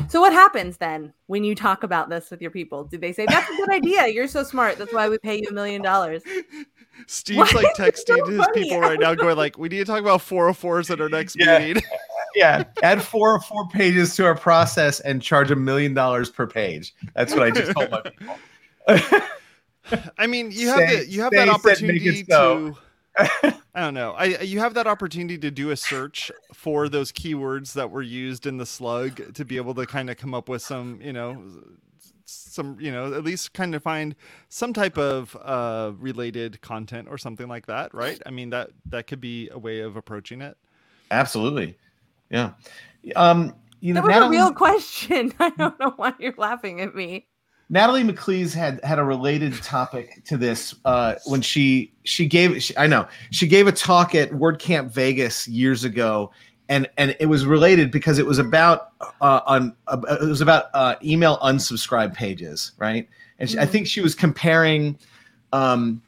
so 0.10 0.20
what 0.22 0.34
happens 0.34 0.78
then 0.78 1.14
when 1.28 1.44
you 1.44 1.54
talk 1.54 1.84
about 1.84 2.10
this 2.10 2.32
with 2.32 2.42
your 2.42 2.52
people 2.52 2.84
do 2.86 2.98
they 2.98 3.14
say 3.14 3.26
that's 3.28 3.50
a 3.50 3.56
good 3.58 3.72
idea 3.74 4.08
you're 4.08 4.28
so 4.28 4.44
smart 4.44 4.78
that's 4.78 4.94
why 4.94 5.08
we 5.10 5.18
pay 5.20 5.38
you 5.38 5.48
a 5.50 5.54
million 5.54 5.82
dollars 5.82 6.24
Steve's 7.08 7.54
Why 7.54 7.62
like 7.62 7.68
is 7.84 7.88
it 7.90 7.98
so 8.08 8.16
texting 8.16 8.28
his 8.28 8.46
funny? 8.46 8.64
people 8.66 8.80
right 8.80 9.00
now, 9.00 9.16
going 9.16 9.36
like, 9.38 9.58
"We 9.58 9.70
need 9.70 9.80
to 9.80 9.86
talk 9.86 10.00
about 10.02 10.22
404s 10.22 10.92
at 10.92 11.02
our 11.02 11.10
next 11.10 11.36
Yeah. 11.36 11.60
meeting." 11.60 11.84
Yeah, 12.36 12.64
add 12.84 13.02
four 13.02 13.34
or 13.34 13.40
four 13.40 13.68
pages 13.70 14.16
to 14.16 14.26
our 14.26 14.36
process 14.36 15.00
and 15.02 15.22
charge 15.22 15.52
a 15.52 15.56
million 15.56 15.94
dollars 15.94 16.30
per 16.30 16.48
page. 16.48 16.94
That's 17.16 17.34
what 17.34 17.44
I 17.44 17.52
just 17.52 17.72
told 17.72 17.92
my 17.92 18.02
people. 18.02 18.36
I 20.18 20.28
mean, 20.28 20.52
you 20.52 20.70
have 20.70 20.78
the, 20.78 21.06
you 21.08 21.22
have 21.22 21.32
that 21.32 21.50
opportunity 21.50 22.26
so. 22.26 22.72
to. 22.72 22.78
I 23.76 23.82
don't 23.82 23.94
know. 23.94 24.12
I 24.12 24.40
you 24.42 24.60
have 24.60 24.74
that 24.76 24.88
opportunity 24.88 25.38
to 25.38 25.52
do 25.52 25.72
a 25.72 25.76
search 25.76 26.32
for 26.54 26.88
those 26.88 27.12
keywords 27.12 27.74
that 27.74 27.92
were 27.92 28.02
used 28.02 28.46
in 28.46 28.58
the 28.58 28.66
slug 28.66 29.34
to 29.34 29.46
be 29.46 29.58
able 29.58 29.74
to 29.76 29.86
kind 29.86 30.10
of 30.10 30.18
come 30.18 30.34
up 30.34 30.48
with 30.48 30.62
some, 30.62 31.00
you 31.02 31.12
know, 31.12 31.44
some, 32.26 32.78
you 32.80 32.92
know, 32.92 33.14
at 33.14 33.24
least 33.24 33.52
kind 33.54 33.76
of 33.76 33.84
find 33.84 34.16
some 34.48 34.72
type 34.72 34.98
of 34.98 35.36
uh 35.44 35.92
related 35.98 36.62
content 36.62 37.08
or 37.10 37.18
something 37.18 37.50
like 37.50 37.66
that, 37.66 37.94
right? 37.94 38.22
I 38.26 38.32
mean 38.32 38.50
that 38.52 38.72
that 38.86 39.08
could 39.08 39.20
be 39.20 39.50
a 39.50 39.60
way 39.60 39.82
of 39.82 39.98
approaching 39.98 40.42
it. 40.42 40.58
Absolutely. 41.12 41.78
Yeah. 42.32 42.52
Um 43.16 43.54
you 43.82 43.94
know, 43.94 44.02
that 44.02 44.08
was 44.08 44.14
Natalie, 44.14 44.38
a 44.38 44.42
real 44.42 44.54
question. 44.54 45.34
I 45.40 45.50
don't 45.50 45.80
know 45.80 45.94
why 45.96 46.14
you're 46.20 46.36
laughing 46.38 46.82
at 46.82 46.96
me. 46.96 47.28
Natalie 47.72 48.04
MacLees 48.04 48.54
had 48.54 48.84
had 48.84 49.00
a 49.00 49.04
related 49.04 49.54
topic 49.64 50.24
to 50.26 50.36
this 50.36 50.76
uh, 50.84 51.16
when 51.26 51.42
she 51.42 51.94
she 52.04 52.28
gave 52.28 52.62
she, 52.62 52.78
I 52.78 52.86
know 52.86 53.08
she 53.32 53.48
gave 53.48 53.66
a 53.66 53.72
talk 53.72 54.14
at 54.14 54.30
WordCamp 54.32 54.92
Vegas 54.92 55.48
years 55.48 55.86
ago, 55.86 56.32
and 56.68 56.88
and 56.98 57.16
it 57.22 57.28
was 57.28 57.46
related 57.46 57.90
because 57.90 58.20
it 58.20 58.26
was 58.26 58.40
about 58.40 58.92
uh, 59.22 59.40
on 59.46 59.74
uh, 59.88 60.02
it 60.22 60.28
was 60.28 60.42
about 60.42 60.66
uh, 60.74 60.96
email 61.02 61.40
unsubscribe 61.40 62.14
pages, 62.14 62.74
right? 62.78 63.08
And 63.40 63.50
she, 63.50 63.56
mm-hmm. 63.56 63.64
I 63.64 63.68
think 63.68 63.88
she 63.88 64.02
was 64.02 64.16
comparing. 64.16 65.00
Um, 65.54 66.02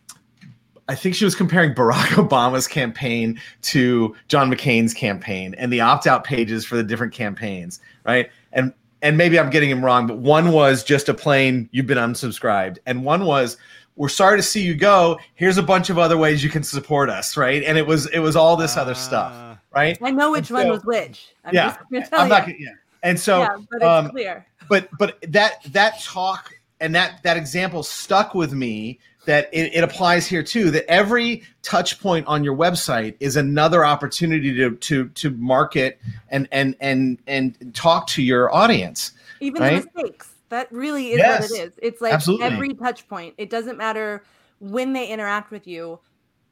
I 0.89 0.95
think 0.95 1.15
she 1.15 1.25
was 1.25 1.35
comparing 1.35 1.73
Barack 1.73 2.07
Obama's 2.27 2.67
campaign 2.67 3.39
to 3.63 4.15
John 4.27 4.51
McCain's 4.51 4.93
campaign 4.93 5.55
and 5.57 5.71
the 5.71 5.81
opt-out 5.81 6.23
pages 6.23 6.65
for 6.65 6.75
the 6.75 6.83
different 6.83 7.13
campaigns, 7.13 7.79
right? 8.05 8.29
And 8.51 8.73
and 9.01 9.17
maybe 9.17 9.37
I'm 9.37 9.49
getting 9.49 9.69
him 9.69 9.83
wrong, 9.83 10.07
but 10.07 10.17
one 10.17 10.53
was 10.53 10.81
just 10.81 11.09
a 11.09 11.13
plain 11.13 11.67
you've 11.71 11.87
been 11.87 11.97
unsubscribed, 11.97 12.77
and 12.85 13.03
one 13.03 13.25
was 13.25 13.57
we're 13.95 14.09
sorry 14.09 14.37
to 14.37 14.43
see 14.43 14.61
you 14.61 14.75
go. 14.75 15.19
Here's 15.35 15.57
a 15.57 15.63
bunch 15.63 15.89
of 15.89 15.97
other 15.97 16.17
ways 16.17 16.43
you 16.43 16.49
can 16.49 16.63
support 16.63 17.09
us, 17.09 17.37
right? 17.37 17.63
And 17.63 17.77
it 17.77 17.85
was 17.85 18.07
it 18.07 18.19
was 18.19 18.35
all 18.35 18.55
this 18.55 18.77
uh, 18.77 18.81
other 18.81 18.95
stuff, 18.95 19.33
ah. 19.35 19.59
right? 19.71 19.97
I 20.01 20.11
know 20.11 20.31
which 20.31 20.47
so, 20.47 20.55
one 20.55 20.69
was 20.69 20.83
which. 20.85 21.33
I'm 21.45 21.53
yeah, 21.53 21.77
I'm 22.11 22.29
not. 22.29 22.45
Gonna, 22.45 22.55
yeah, 22.57 22.69
and 23.03 23.19
so, 23.19 23.39
yeah, 23.39 23.57
but 23.69 23.77
it's 23.77 23.85
um, 23.85 24.09
clear. 24.09 24.45
But 24.69 24.89
but 24.97 25.17
that 25.27 25.63
that 25.73 26.01
talk 26.01 26.53
and 26.83 26.93
that 26.95 27.21
that 27.23 27.37
example 27.37 27.83
stuck 27.83 28.35
with 28.35 28.53
me 28.53 28.99
that 29.25 29.49
it, 29.53 29.73
it, 29.73 29.83
applies 29.85 30.27
here 30.27 30.43
too 30.43 30.69
that 30.69 30.85
every 30.91 31.43
touch 31.61 32.01
point 32.01 32.27
on 32.27 32.43
your 32.43 32.55
website 32.55 33.15
is 33.21 33.37
another 33.37 33.85
opportunity 33.85 34.53
to 34.53 34.75
to 34.75 35.07
to 35.09 35.31
market 35.31 35.99
and 36.29 36.47
and 36.51 36.75
and 36.81 37.19
and 37.25 37.73
talk 37.73 38.05
to 38.07 38.21
your 38.21 38.53
audience 38.53 39.13
even 39.39 39.61
right? 39.61 39.83
the 39.93 40.01
mistakes. 40.01 40.29
That 40.49 40.71
really 40.71 41.13
is 41.13 41.17
yes, 41.17 41.49
what 41.49 41.59
it 41.59 41.63
is. 41.63 41.79
It's 41.81 42.01
like 42.01 42.13
absolutely. 42.13 42.45
every 42.45 42.73
touch 42.75 43.07
point. 43.07 43.33
It 43.39 43.49
doesn't 43.49 43.75
matter 43.75 44.23
when 44.59 44.93
they 44.93 45.07
interact 45.07 45.49
with 45.49 45.65
you 45.65 45.99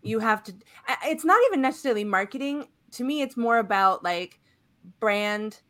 you 0.02 0.20
have 0.20 0.44
to 0.44 0.54
it's 1.06 1.26
not 1.26 1.40
even 1.48 1.62
necessarily 1.62 2.04
marketing. 2.04 2.68
To 2.94 3.04
me 3.04 3.22
it's 3.22 3.38
more 3.38 3.60
about 3.60 4.04
like 4.04 4.40
brand 5.00 5.62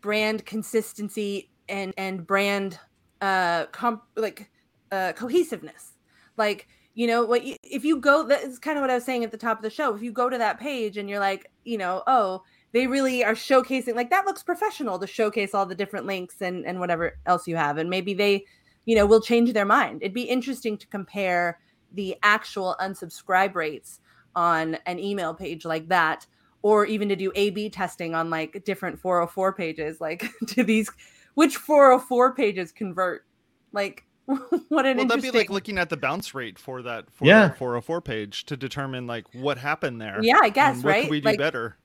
brand 0.00 0.44
consistency 0.46 1.50
and 1.68 1.92
and 1.96 2.26
brand 2.26 2.78
uh 3.20 3.66
comp 3.66 4.02
like 4.16 4.50
uh 4.92 5.12
cohesiveness 5.12 5.92
like, 6.40 6.68
you 6.94 7.06
know, 7.06 7.24
what 7.24 7.44
you, 7.44 7.56
if 7.62 7.84
you 7.84 7.98
go, 7.98 8.26
that's 8.26 8.58
kind 8.58 8.78
of 8.78 8.82
what 8.82 8.90
I 8.90 8.94
was 8.94 9.04
saying 9.04 9.22
at 9.24 9.30
the 9.30 9.36
top 9.36 9.58
of 9.58 9.62
the 9.62 9.70
show. 9.70 9.94
If 9.94 10.02
you 10.02 10.10
go 10.10 10.28
to 10.30 10.38
that 10.38 10.58
page 10.58 10.96
and 10.96 11.08
you're 11.08 11.20
like, 11.20 11.52
you 11.64 11.78
know, 11.78 12.02
oh, 12.06 12.42
they 12.72 12.86
really 12.86 13.22
are 13.22 13.34
showcasing, 13.34 13.94
like 13.94 14.10
that 14.10 14.24
looks 14.24 14.42
professional 14.42 14.98
to 14.98 15.06
showcase 15.06 15.54
all 15.54 15.66
the 15.66 15.74
different 15.74 16.06
links 16.06 16.40
and 16.40 16.64
and 16.64 16.80
whatever 16.80 17.18
else 17.26 17.46
you 17.46 17.56
have, 17.56 17.76
and 17.78 17.90
maybe 17.90 18.14
they, 18.14 18.44
you 18.86 18.96
know, 18.96 19.06
will 19.06 19.20
change 19.20 19.52
their 19.52 19.66
mind. 19.66 20.02
It'd 20.02 20.14
be 20.14 20.22
interesting 20.22 20.78
to 20.78 20.86
compare 20.86 21.58
the 21.92 22.16
actual 22.22 22.76
unsubscribe 22.80 23.54
rates 23.54 24.00
on 24.34 24.78
an 24.86 24.98
email 24.98 25.34
page 25.34 25.64
like 25.64 25.88
that 25.88 26.26
or 26.62 26.86
even 26.86 27.08
to 27.08 27.16
do 27.16 27.32
A 27.34 27.50
B 27.50 27.68
testing 27.68 28.14
on 28.14 28.30
like 28.30 28.64
different 28.64 28.98
404 28.98 29.52
pages. 29.54 30.00
Like, 30.00 30.26
to 30.48 30.62
these, 30.62 30.90
which 31.34 31.56
404 31.56 32.34
pages 32.34 32.72
convert? 32.72 33.24
Like, 33.72 34.04
what 34.68 34.86
an 34.86 34.96
well, 34.96 35.06
that'd 35.06 35.22
be 35.22 35.30
like 35.30 35.50
looking 35.50 35.78
at 35.78 35.88
the 35.88 35.96
bounce 35.96 36.34
rate 36.34 36.58
for 36.58 36.82
that 36.82 37.10
for 37.10 37.24
oh 37.24 37.28
yeah. 37.28 37.50
404 37.50 38.00
page 38.00 38.46
to 38.46 38.56
determine 38.56 39.06
like 39.06 39.26
what 39.34 39.58
happened 39.58 40.00
there. 40.00 40.20
Yeah, 40.22 40.38
I 40.42 40.50
guess, 40.50 40.76
what 40.76 40.90
right? 40.90 41.02
Could 41.02 41.10
we 41.10 41.20
do 41.20 41.26
like, 41.26 41.38
better? 41.38 41.76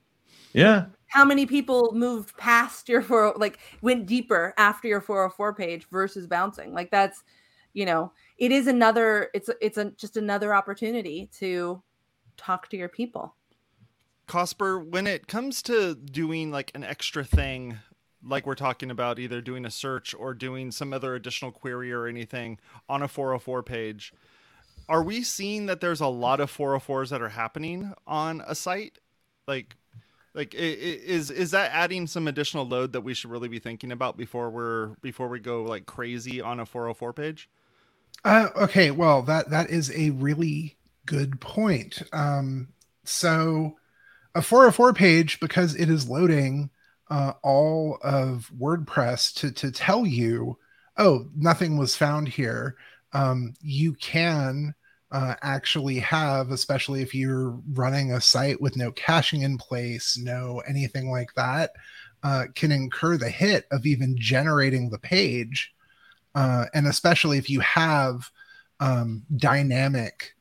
Yeah. 0.52 0.86
How 1.08 1.24
many 1.24 1.46
people 1.46 1.92
moved 1.92 2.36
past 2.36 2.88
your 2.88 3.02
4 3.02 3.34
like 3.36 3.58
went 3.82 4.06
deeper 4.06 4.54
after 4.56 4.88
your 4.88 5.00
404 5.00 5.54
page 5.54 5.86
versus 5.90 6.26
bouncing? 6.26 6.72
Like 6.72 6.90
that's, 6.90 7.22
you 7.74 7.84
know, 7.84 8.12
it 8.38 8.52
is 8.52 8.66
another 8.66 9.30
it's 9.34 9.50
it's 9.60 9.78
a, 9.78 9.90
just 9.92 10.16
another 10.16 10.54
opportunity 10.54 11.28
to 11.38 11.82
talk 12.36 12.68
to 12.70 12.76
your 12.76 12.88
people. 12.88 13.34
Cosper, 14.28 14.84
when 14.84 15.06
it 15.06 15.28
comes 15.28 15.62
to 15.62 15.94
doing 15.94 16.50
like 16.50 16.72
an 16.74 16.82
extra 16.82 17.24
thing 17.24 17.78
like 18.26 18.46
we're 18.46 18.54
talking 18.54 18.90
about 18.90 19.18
either 19.18 19.40
doing 19.40 19.64
a 19.64 19.70
search 19.70 20.14
or 20.14 20.34
doing 20.34 20.70
some 20.70 20.92
other 20.92 21.14
additional 21.14 21.52
query 21.52 21.92
or 21.92 22.06
anything 22.06 22.58
on 22.88 23.02
a 23.02 23.08
404 23.08 23.62
page 23.62 24.12
are 24.88 25.02
we 25.02 25.22
seeing 25.22 25.66
that 25.66 25.80
there's 25.80 26.00
a 26.00 26.06
lot 26.06 26.40
of 26.40 26.54
404s 26.54 27.10
that 27.10 27.22
are 27.22 27.30
happening 27.30 27.92
on 28.06 28.42
a 28.46 28.54
site? 28.54 28.98
Like 29.46 29.76
like 30.34 30.54
is 30.54 31.30
is 31.30 31.52
that 31.52 31.70
adding 31.72 32.06
some 32.06 32.28
additional 32.28 32.66
load 32.66 32.92
that 32.92 33.00
we 33.00 33.14
should 33.14 33.30
really 33.30 33.48
be 33.48 33.58
thinking 33.58 33.90
about 33.90 34.16
before 34.16 34.50
we're 34.50 34.88
before 35.00 35.28
we 35.28 35.40
go 35.40 35.62
like 35.62 35.86
crazy 35.86 36.40
on 36.40 36.60
a 36.60 36.66
404 36.66 37.12
page? 37.12 37.48
Uh, 38.24 38.48
okay 38.56 38.90
well 38.90 39.22
that 39.22 39.50
that 39.50 39.70
is 39.70 39.90
a 39.92 40.10
really 40.10 40.76
good 41.04 41.40
point. 41.40 42.02
Um 42.12 42.68
so 43.04 43.76
a 44.34 44.42
404 44.42 44.92
page 44.92 45.40
because 45.40 45.74
it 45.74 45.88
is 45.88 46.08
loading 46.08 46.70
uh, 47.08 47.32
all 47.42 47.98
of 48.02 48.50
WordPress 48.58 49.34
to 49.34 49.50
to 49.52 49.70
tell 49.70 50.06
you, 50.06 50.58
oh, 50.96 51.28
nothing 51.36 51.76
was 51.76 51.96
found 51.96 52.28
here. 52.28 52.76
Um, 53.12 53.54
you 53.60 53.94
can 53.94 54.74
uh, 55.12 55.34
actually 55.42 55.98
have, 56.00 56.50
especially 56.50 57.00
if 57.00 57.14
you're 57.14 57.58
running 57.72 58.12
a 58.12 58.20
site 58.20 58.60
with 58.60 58.76
no 58.76 58.90
caching 58.92 59.42
in 59.42 59.56
place, 59.56 60.18
no 60.18 60.62
anything 60.66 61.10
like 61.10 61.32
that, 61.34 61.72
uh, 62.22 62.46
can 62.54 62.72
incur 62.72 63.16
the 63.16 63.30
hit 63.30 63.66
of 63.70 63.86
even 63.86 64.16
generating 64.18 64.90
the 64.90 64.98
page. 64.98 65.72
Uh, 66.34 66.66
and 66.74 66.86
especially 66.86 67.38
if 67.38 67.48
you 67.48 67.60
have 67.60 68.30
um, 68.80 69.22
dynamic 69.36 70.34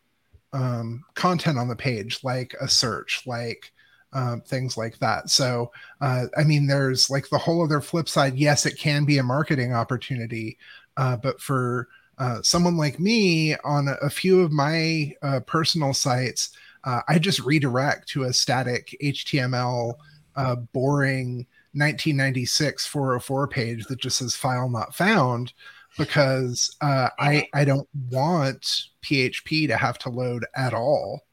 um, 0.52 1.04
content 1.14 1.58
on 1.58 1.68
the 1.68 1.76
page, 1.76 2.20
like 2.24 2.54
a 2.60 2.68
search, 2.68 3.24
like 3.26 3.72
um, 4.16 4.42
things 4.42 4.78
like 4.78 4.98
that. 5.00 5.30
So, 5.30 5.72
uh, 6.02 6.26
I 6.38 6.44
mean, 6.46 6.66
there's 6.66 7.10
like 7.10 7.30
the 7.30 7.38
whole 7.38 7.64
other 7.64 7.82
flip 7.82 8.08
side. 8.08 8.36
Yes, 8.36 8.66
it 8.66 8.80
can 8.80 9.04
be 9.04 9.18
a 9.18 9.24
marketing 9.24 9.74
opportunity, 9.74 10.58
uh, 10.98 11.18
but 11.18 11.40
for 11.40 11.90
uh, 12.18 12.42
someone 12.42 12.78
like 12.78 12.98
me 12.98 13.56
on 13.66 13.90
a, 13.90 13.94
a 14.02 14.10
few 14.10 14.40
of 14.40 14.54
my 14.54 15.14
uh, 15.22 15.42
personal 15.42 15.94
sites, 15.94 16.52
uh, 16.86 17.02
I 17.10 17.20
just 17.20 17.42
redirect 17.42 18.08
to 18.10 18.24
a 18.24 18.34
static 18.34 18.96
HTML 19.04 19.96
uh, 20.38 20.56
boring 20.56 21.46
1996 21.74 22.88
404 22.88 23.48
page 23.50 23.86
that 23.88 24.00
just 24.00 24.20
says 24.20 24.34
file 24.34 24.70
not 24.70 24.96
found 24.96 25.52
because 25.98 26.74
I 26.82 27.48
I 27.54 27.66
don't 27.66 27.88
want 28.10 28.84
PHP 29.02 29.68
to 29.68 29.76
have 29.76 29.98
to 30.00 30.10
load 30.10 30.46
at 30.56 30.74
all. 30.74 31.25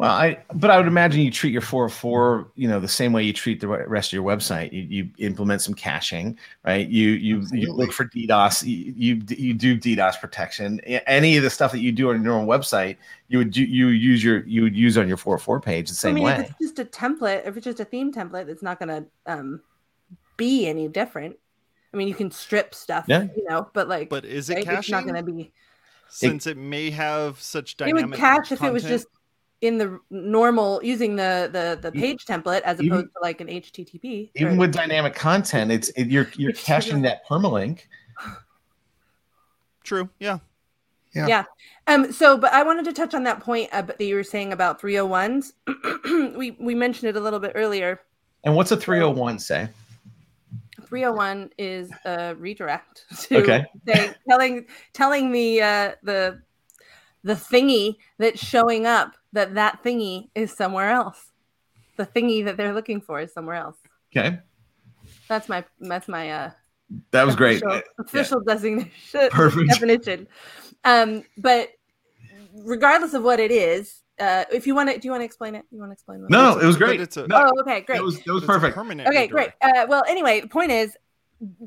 Well, 0.00 0.10
I 0.10 0.38
but 0.54 0.70
I 0.70 0.78
would 0.78 0.86
imagine 0.86 1.20
you 1.20 1.30
treat 1.30 1.52
your 1.52 1.60
404, 1.60 2.52
you 2.54 2.66
know, 2.66 2.80
the 2.80 2.88
same 2.88 3.12
way 3.12 3.22
you 3.22 3.34
treat 3.34 3.60
the 3.60 3.68
rest 3.68 4.08
of 4.08 4.12
your 4.14 4.24
website. 4.24 4.72
You, 4.72 4.80
you 4.84 5.10
implement 5.18 5.60
some 5.60 5.74
caching, 5.74 6.38
right? 6.64 6.88
You 6.88 7.10
you, 7.10 7.44
you 7.52 7.70
look 7.70 7.92
for 7.92 8.06
DDoS. 8.06 8.66
You, 8.66 8.94
you, 8.96 9.22
you 9.28 9.52
do 9.52 9.76
DDoS 9.76 10.18
protection. 10.18 10.80
Any 10.80 11.36
of 11.36 11.42
the 11.42 11.50
stuff 11.50 11.70
that 11.72 11.80
you 11.80 11.92
do 11.92 12.08
on 12.12 12.24
your 12.24 12.32
own 12.32 12.46
website, 12.46 12.96
you 13.28 13.36
would 13.36 13.50
do, 13.50 13.62
you 13.62 13.88
use 13.88 14.24
your 14.24 14.42
you 14.46 14.62
would 14.62 14.74
use 14.74 14.96
on 14.96 15.06
your 15.06 15.18
404 15.18 15.60
page 15.60 15.90
the 15.90 15.94
same 15.94 16.12
I 16.12 16.14
mean, 16.14 16.24
way. 16.24 16.32
If 16.32 16.50
it's 16.52 16.58
just 16.60 16.78
a 16.78 16.86
template, 16.86 17.46
if 17.46 17.58
it's 17.58 17.64
just 17.64 17.80
a 17.80 17.84
theme 17.84 18.10
template, 18.10 18.48
it's 18.48 18.62
not 18.62 18.78
going 18.78 18.88
to 18.88 19.06
um, 19.30 19.60
be 20.38 20.66
any 20.66 20.88
different. 20.88 21.36
I 21.92 21.98
mean, 21.98 22.08
you 22.08 22.14
can 22.14 22.30
strip 22.30 22.74
stuff, 22.74 23.04
yeah. 23.06 23.24
you 23.36 23.44
know, 23.50 23.68
but 23.74 23.86
like, 23.86 24.08
but 24.08 24.24
is 24.24 24.48
it 24.48 24.54
right? 24.54 24.64
caching? 24.64 24.78
It's 24.78 24.88
not 24.88 25.02
going 25.02 25.16
to 25.16 25.22
be 25.22 25.52
since 26.08 26.46
it, 26.46 26.52
it, 26.52 26.56
may 26.56 26.88
have 26.88 27.38
such 27.38 27.76
dynamic. 27.76 28.02
It 28.02 28.06
would 28.06 28.16
cache 28.16 28.48
content. 28.48 28.60
if 28.60 28.66
it 28.66 28.72
was 28.72 28.82
just 28.84 29.06
in 29.60 29.78
the 29.78 29.98
normal 30.10 30.80
using 30.82 31.16
the 31.16 31.48
the 31.52 31.78
the 31.80 31.92
page 31.92 32.24
template 32.24 32.62
as 32.62 32.80
opposed 32.80 32.92
even, 32.92 33.04
to 33.04 33.20
like 33.22 33.40
an 33.40 33.48
http 33.48 34.30
even 34.34 34.54
or, 34.54 34.56
with 34.56 34.72
dynamic 34.72 35.14
content 35.14 35.70
it's 35.70 35.88
it, 35.90 36.08
you're 36.08 36.30
you're 36.36 36.52
caching 36.52 37.02
that 37.02 37.26
permalink. 37.28 37.80
True 39.84 40.08
yeah. 40.18 40.38
Yeah. 41.12 41.26
Yeah. 41.26 41.44
Um 41.88 42.12
so 42.12 42.38
but 42.38 42.52
i 42.52 42.62
wanted 42.62 42.84
to 42.84 42.92
touch 42.92 43.14
on 43.14 43.24
that 43.24 43.40
point 43.40 43.68
uh, 43.72 43.82
that 43.82 44.00
you 44.00 44.14
were 44.14 44.22
saying 44.22 44.52
about 44.52 44.80
301s 44.80 45.52
we 46.36 46.52
we 46.60 46.74
mentioned 46.74 47.08
it 47.08 47.16
a 47.16 47.20
little 47.20 47.40
bit 47.40 47.52
earlier. 47.54 48.00
And 48.44 48.54
what's 48.56 48.70
a 48.70 48.76
301 48.76 49.38
say? 49.38 49.68
301 50.86 51.50
is 51.58 51.90
a 52.04 52.34
redirect 52.36 53.04
to 53.22 53.38
Okay. 53.38 53.64
say, 53.86 54.14
telling 54.28 54.66
telling 54.92 55.32
the 55.32 55.62
uh, 55.62 55.92
the 56.02 56.40
the 57.22 57.34
thingy 57.34 57.96
that's 58.18 58.44
showing 58.44 58.86
up 58.86 59.14
that 59.32 59.54
that 59.54 59.82
thingy 59.84 60.28
is 60.34 60.52
somewhere 60.56 60.90
else. 60.90 61.20
The 61.96 62.06
thingy 62.06 62.44
that 62.46 62.56
they're 62.56 62.74
looking 62.74 63.00
for 63.00 63.20
is 63.20 63.32
somewhere 63.32 63.56
else. 63.56 63.76
Okay. 64.16 64.38
That's 65.28 65.48
my 65.48 65.64
that's 65.78 66.08
my 66.08 66.30
uh 66.30 66.50
That 67.12 67.26
was 67.26 67.36
great. 67.36 67.62
official, 67.62 67.82
official 67.98 68.40
designation 68.40 68.90
Perfect. 69.30 69.68
definition. 69.70 70.26
Um, 70.84 71.24
but 71.36 71.68
regardless 72.54 73.14
of 73.14 73.22
what 73.22 73.38
it 73.38 73.50
is, 73.50 74.02
uh, 74.18 74.44
if 74.52 74.66
you 74.66 74.74
want 74.74 74.90
to, 74.90 74.98
do 74.98 75.06
you 75.06 75.12
want 75.12 75.20
to 75.20 75.24
explain 75.26 75.54
it? 75.54 75.64
You 75.70 75.78
want 75.78 75.90
to 75.90 75.94
explain? 75.94 76.22
What 76.22 76.30
No, 76.30 76.58
it 76.58 76.66
was 76.66 76.76
great. 76.76 77.00
it's 77.00 77.16
a- 77.16 77.26
No, 77.26 77.36
Oh, 77.54 77.60
okay, 77.60 77.80
great. 77.82 77.98
It 77.98 78.02
was 78.04 78.18
that 78.22 78.32
was 78.32 78.42
It's 78.42 78.46
perfect. 78.50 78.74
permanent 78.74 79.08
Okay, 79.08 79.26
great. 79.26 79.50
Uh, 79.62 79.86
well, 79.88 80.02
anyway, 80.08 80.40
the 80.40 80.48
point 80.48 80.70
is 80.72 80.96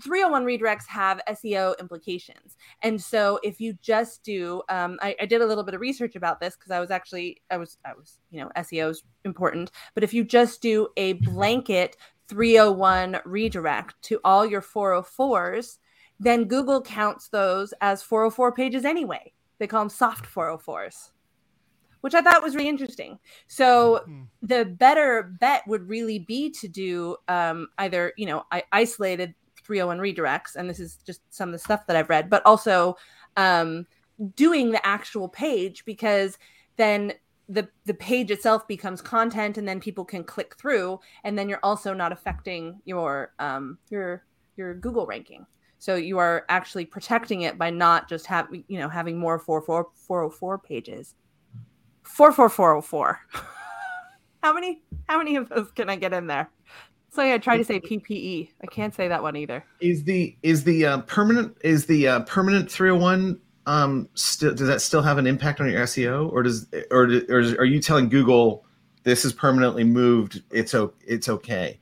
301 0.01 0.45
redirects 0.45 0.87
have 0.87 1.21
SEO 1.29 1.79
implications. 1.79 2.57
And 2.83 3.01
so 3.01 3.39
if 3.43 3.59
you 3.59 3.73
just 3.81 4.23
do, 4.23 4.61
um, 4.69 4.99
I, 5.01 5.15
I 5.21 5.25
did 5.25 5.41
a 5.41 5.45
little 5.45 5.63
bit 5.63 5.73
of 5.73 5.81
research 5.81 6.15
about 6.15 6.39
this 6.39 6.55
because 6.55 6.71
I 6.71 6.79
was 6.79 6.91
actually, 6.91 7.41
I 7.49 7.57
was, 7.57 7.77
I 7.85 7.93
was, 7.93 8.19
you 8.29 8.41
know, 8.41 8.49
SEO 8.57 8.91
is 8.91 9.03
important. 9.25 9.71
But 9.95 10.03
if 10.03 10.13
you 10.13 10.23
just 10.23 10.61
do 10.61 10.89
a 10.97 11.13
blanket 11.13 11.97
301 12.27 13.19
redirect 13.25 14.01
to 14.03 14.19
all 14.23 14.45
your 14.45 14.61
404s, 14.61 15.77
then 16.19 16.45
Google 16.45 16.81
counts 16.81 17.29
those 17.29 17.73
as 17.81 18.03
404 18.03 18.53
pages 18.53 18.85
anyway. 18.85 19.33
They 19.59 19.67
call 19.67 19.81
them 19.81 19.89
soft 19.89 20.25
404s. 20.25 21.11
Which 22.01 22.13
I 22.13 22.21
thought 22.21 22.43
was 22.43 22.55
really 22.55 22.67
interesting. 22.67 23.17
So 23.47 24.01
Hmm. 24.05 24.23
the 24.41 24.65
better 24.65 25.23
bet 25.39 25.63
would 25.67 25.87
really 25.87 26.19
be 26.19 26.49
to 26.51 26.67
do 26.67 27.15
um, 27.29 27.69
either 27.77 28.11
you 28.17 28.25
know 28.25 28.43
I 28.51 28.63
isolated 28.73 29.33
301 29.63 29.99
redirects 29.99 30.55
and 30.55 30.69
this 30.69 30.79
is 30.79 30.97
just 31.05 31.21
some 31.33 31.49
of 31.49 31.53
the 31.53 31.59
stuff 31.59 31.85
that 31.87 31.95
i've 31.95 32.09
read 32.09 32.29
but 32.29 32.45
also 32.45 32.95
um, 33.37 33.87
doing 34.35 34.71
the 34.71 34.85
actual 34.85 35.27
page 35.27 35.85
because 35.85 36.37
then 36.77 37.13
the 37.49 37.67
the 37.85 37.93
page 37.93 38.31
itself 38.31 38.67
becomes 38.67 39.01
content 39.01 39.57
and 39.57 39.67
then 39.67 39.79
people 39.79 40.05
can 40.05 40.23
click 40.23 40.55
through 40.55 40.99
and 41.23 41.37
then 41.37 41.49
you're 41.49 41.59
also 41.63 41.93
not 41.93 42.11
affecting 42.11 42.79
your 42.85 43.33
um, 43.39 43.77
your 43.89 44.23
your 44.55 44.73
google 44.73 45.05
ranking. 45.05 45.45
So 45.79 45.95
you 45.95 46.17
are 46.17 46.45
actually 46.47 46.85
protecting 46.85 47.41
it 47.41 47.57
by 47.57 47.69
not 47.69 48.07
just 48.07 48.25
having 48.25 48.63
you 48.67 48.79
know 48.79 48.89
having 48.89 49.17
more 49.17 49.37
44 49.39 49.89
404 49.93 50.57
pages. 50.59 51.15
44404 52.03 53.19
how 54.43 54.53
many 54.53 54.81
how 55.07 55.17
many 55.17 55.35
of 55.35 55.49
those 55.49 55.71
can 55.71 55.89
I 55.89 55.95
get 55.95 56.13
in 56.13 56.27
there? 56.27 56.49
So 57.13 57.21
I 57.21 57.37
try 57.37 57.57
to 57.57 57.63
say 57.63 57.79
PPE. 57.79 58.49
I 58.63 58.65
can't 58.65 58.93
say 58.93 59.07
that 59.07 59.21
one 59.21 59.35
either. 59.35 59.63
Is 59.79 60.03
the 60.03 60.35
is 60.41 60.63
the 60.63 60.85
uh, 60.85 60.97
permanent 61.01 61.55
is 61.63 61.85
the 61.85 62.07
uh, 62.07 62.19
permanent 62.21 62.71
301 62.71 63.39
um 63.65 64.09
still 64.15 64.53
does 64.53 64.67
that 64.67 64.81
still 64.81 65.01
have 65.01 65.17
an 65.17 65.27
impact 65.27 65.61
on 65.61 65.69
your 65.69 65.83
SEO 65.83 66.31
or 66.33 66.41
does 66.41 66.67
or 66.89 67.03
or 67.29 67.39
are 67.59 67.65
you 67.65 67.79
telling 67.79 68.09
Google 68.09 68.65
this 69.03 69.23
is 69.25 69.31
permanently 69.31 69.83
moved 69.83 70.41
it's 70.49 70.73
o- 70.73 70.93
it's 71.05 71.29
okay? 71.29 71.79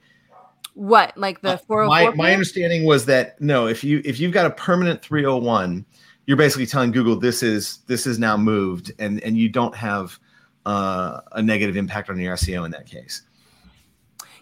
What 0.74 1.18
like 1.18 1.42
the 1.42 1.54
Uh, 1.54 1.88
my 1.88 2.12
my 2.12 2.34
understanding 2.34 2.84
was 2.84 3.06
that 3.06 3.40
no 3.40 3.68
if 3.68 3.86
you 3.86 4.02
if 4.04 4.20
you've 4.20 4.34
got 4.34 4.46
a 4.46 4.52
permanent 4.52 5.02
301 5.02 5.86
you're 6.28 6.38
basically 6.38 6.66
telling 6.66 6.92
Google 6.92 7.16
this 7.16 7.42
is 7.42 7.78
this 7.88 8.06
is 8.06 8.20
now 8.20 8.36
moved 8.36 8.92
and 9.00 9.24
and 9.24 9.38
you 9.38 9.48
don't 9.48 9.76
have 9.76 10.20
uh, 10.66 11.22
a 11.32 11.42
negative 11.42 11.78
impact 11.78 12.10
on 12.10 12.20
your 12.20 12.36
SEO 12.36 12.66
in 12.66 12.72
that 12.72 12.86
case. 12.86 13.24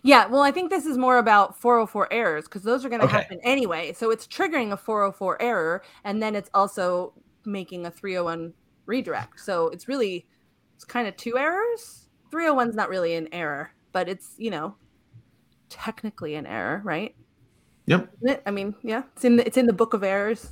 Yeah, 0.04 0.26
well, 0.28 0.42
I 0.42 0.52
think 0.52 0.70
this 0.70 0.86
is 0.86 0.98
more 0.98 1.18
about 1.18 1.60
404 1.60 2.12
errors 2.12 2.46
because 2.46 2.64
those 2.64 2.86
are 2.86 2.90
going 2.90 3.02
to 3.02 3.08
Okay. 3.08 3.18
happen 3.18 3.40
anyway. 3.44 3.94
So 3.94 4.12
it's 4.12 4.28
triggering 4.28 4.72
a 4.72 4.78
404 4.78 5.42
error, 5.42 5.84
and 6.04 6.22
then 6.22 6.36
it's 6.36 6.50
also 6.54 7.14
making 7.46 7.86
a 7.86 7.92
301 7.92 8.54
redirect. 8.86 9.40
So 9.40 9.70
it's 9.70 9.88
really 9.88 10.28
it's 10.76 10.86
kind 10.86 11.08
of 11.08 11.16
two 11.18 11.38
errors. 11.38 12.08
301 12.32 12.70
is 12.70 12.76
not 12.76 12.90
really 12.90 13.16
an 13.16 13.28
error, 13.32 13.72
but 13.92 14.08
it's 14.10 14.34
you 14.38 14.52
know 14.52 14.76
technically 15.70 16.36
an 16.36 16.46
error, 16.46 16.82
right? 16.84 17.16
Yep. 17.88 18.10
I 18.46 18.52
mean, 18.52 18.76
yeah, 18.84 19.04
it's 19.16 19.26
in 19.26 19.38
the, 19.38 19.48
it's 19.48 19.58
in 19.58 19.66
the 19.66 19.74
book 19.74 19.94
of 19.94 20.04
errors. 20.04 20.52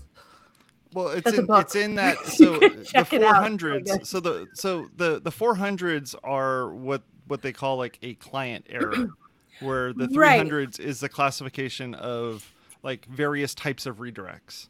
Well, 0.93 1.09
it's 1.09 1.25
That's 1.25 1.37
in, 1.37 1.47
it's 1.51 1.75
in 1.75 1.95
that 1.95 2.17
so 2.25 2.59
the 2.59 3.25
out. 3.25 3.43
400s. 3.43 4.05
So 4.07 4.19
the 4.19 4.47
so 4.53 4.87
the 4.95 5.19
the 5.19 5.29
400s 5.31 6.15
are 6.23 6.73
what 6.73 7.03
what 7.27 7.41
they 7.41 7.51
call 7.51 7.77
like 7.77 7.99
a 8.01 8.15
client 8.15 8.65
error, 8.69 8.95
where 9.61 9.93
the 9.93 10.07
Right. 10.13 10.41
300s 10.45 10.79
is 10.79 10.99
the 10.99 11.09
classification 11.09 11.93
of 11.95 12.51
like 12.83 13.05
various 13.07 13.53
types 13.55 13.85
of 13.85 13.97
redirects. 13.97 14.67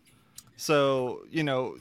So 0.56 1.22
you 1.32 1.44
know, 1.44 1.78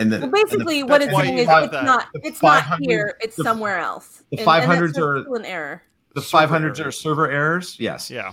And 0.00 0.12
then 0.12 0.20
Well, 0.20 0.30
basically, 0.30 0.80
and 0.80 0.88
what 0.88 1.00
that's 1.00 1.10
it's 1.12 1.20
saying 1.20 1.38
is 1.38 1.48
it's 1.48 1.72
that. 1.72 1.84
not 1.84 2.06
The 2.14 2.20
it's 2.22 2.40
not 2.40 2.78
here, 2.80 3.16
it's 3.20 3.34
the- 3.34 3.42
somewhere 3.42 3.78
else. 3.78 4.22
the 4.30 4.38
And- 4.38 4.40
and 4.40 4.44
500s 4.46 4.96
are- 4.96 5.34
an 5.34 5.44
error. 5.44 5.82
the 6.14 6.22
Server 6.22 6.46
500s 6.46 6.78
are 6.78 6.82
errors. 6.84 7.00
server 7.00 7.28
errors. 7.30 7.76
Yes. 7.80 8.08
yeah, 8.10 8.30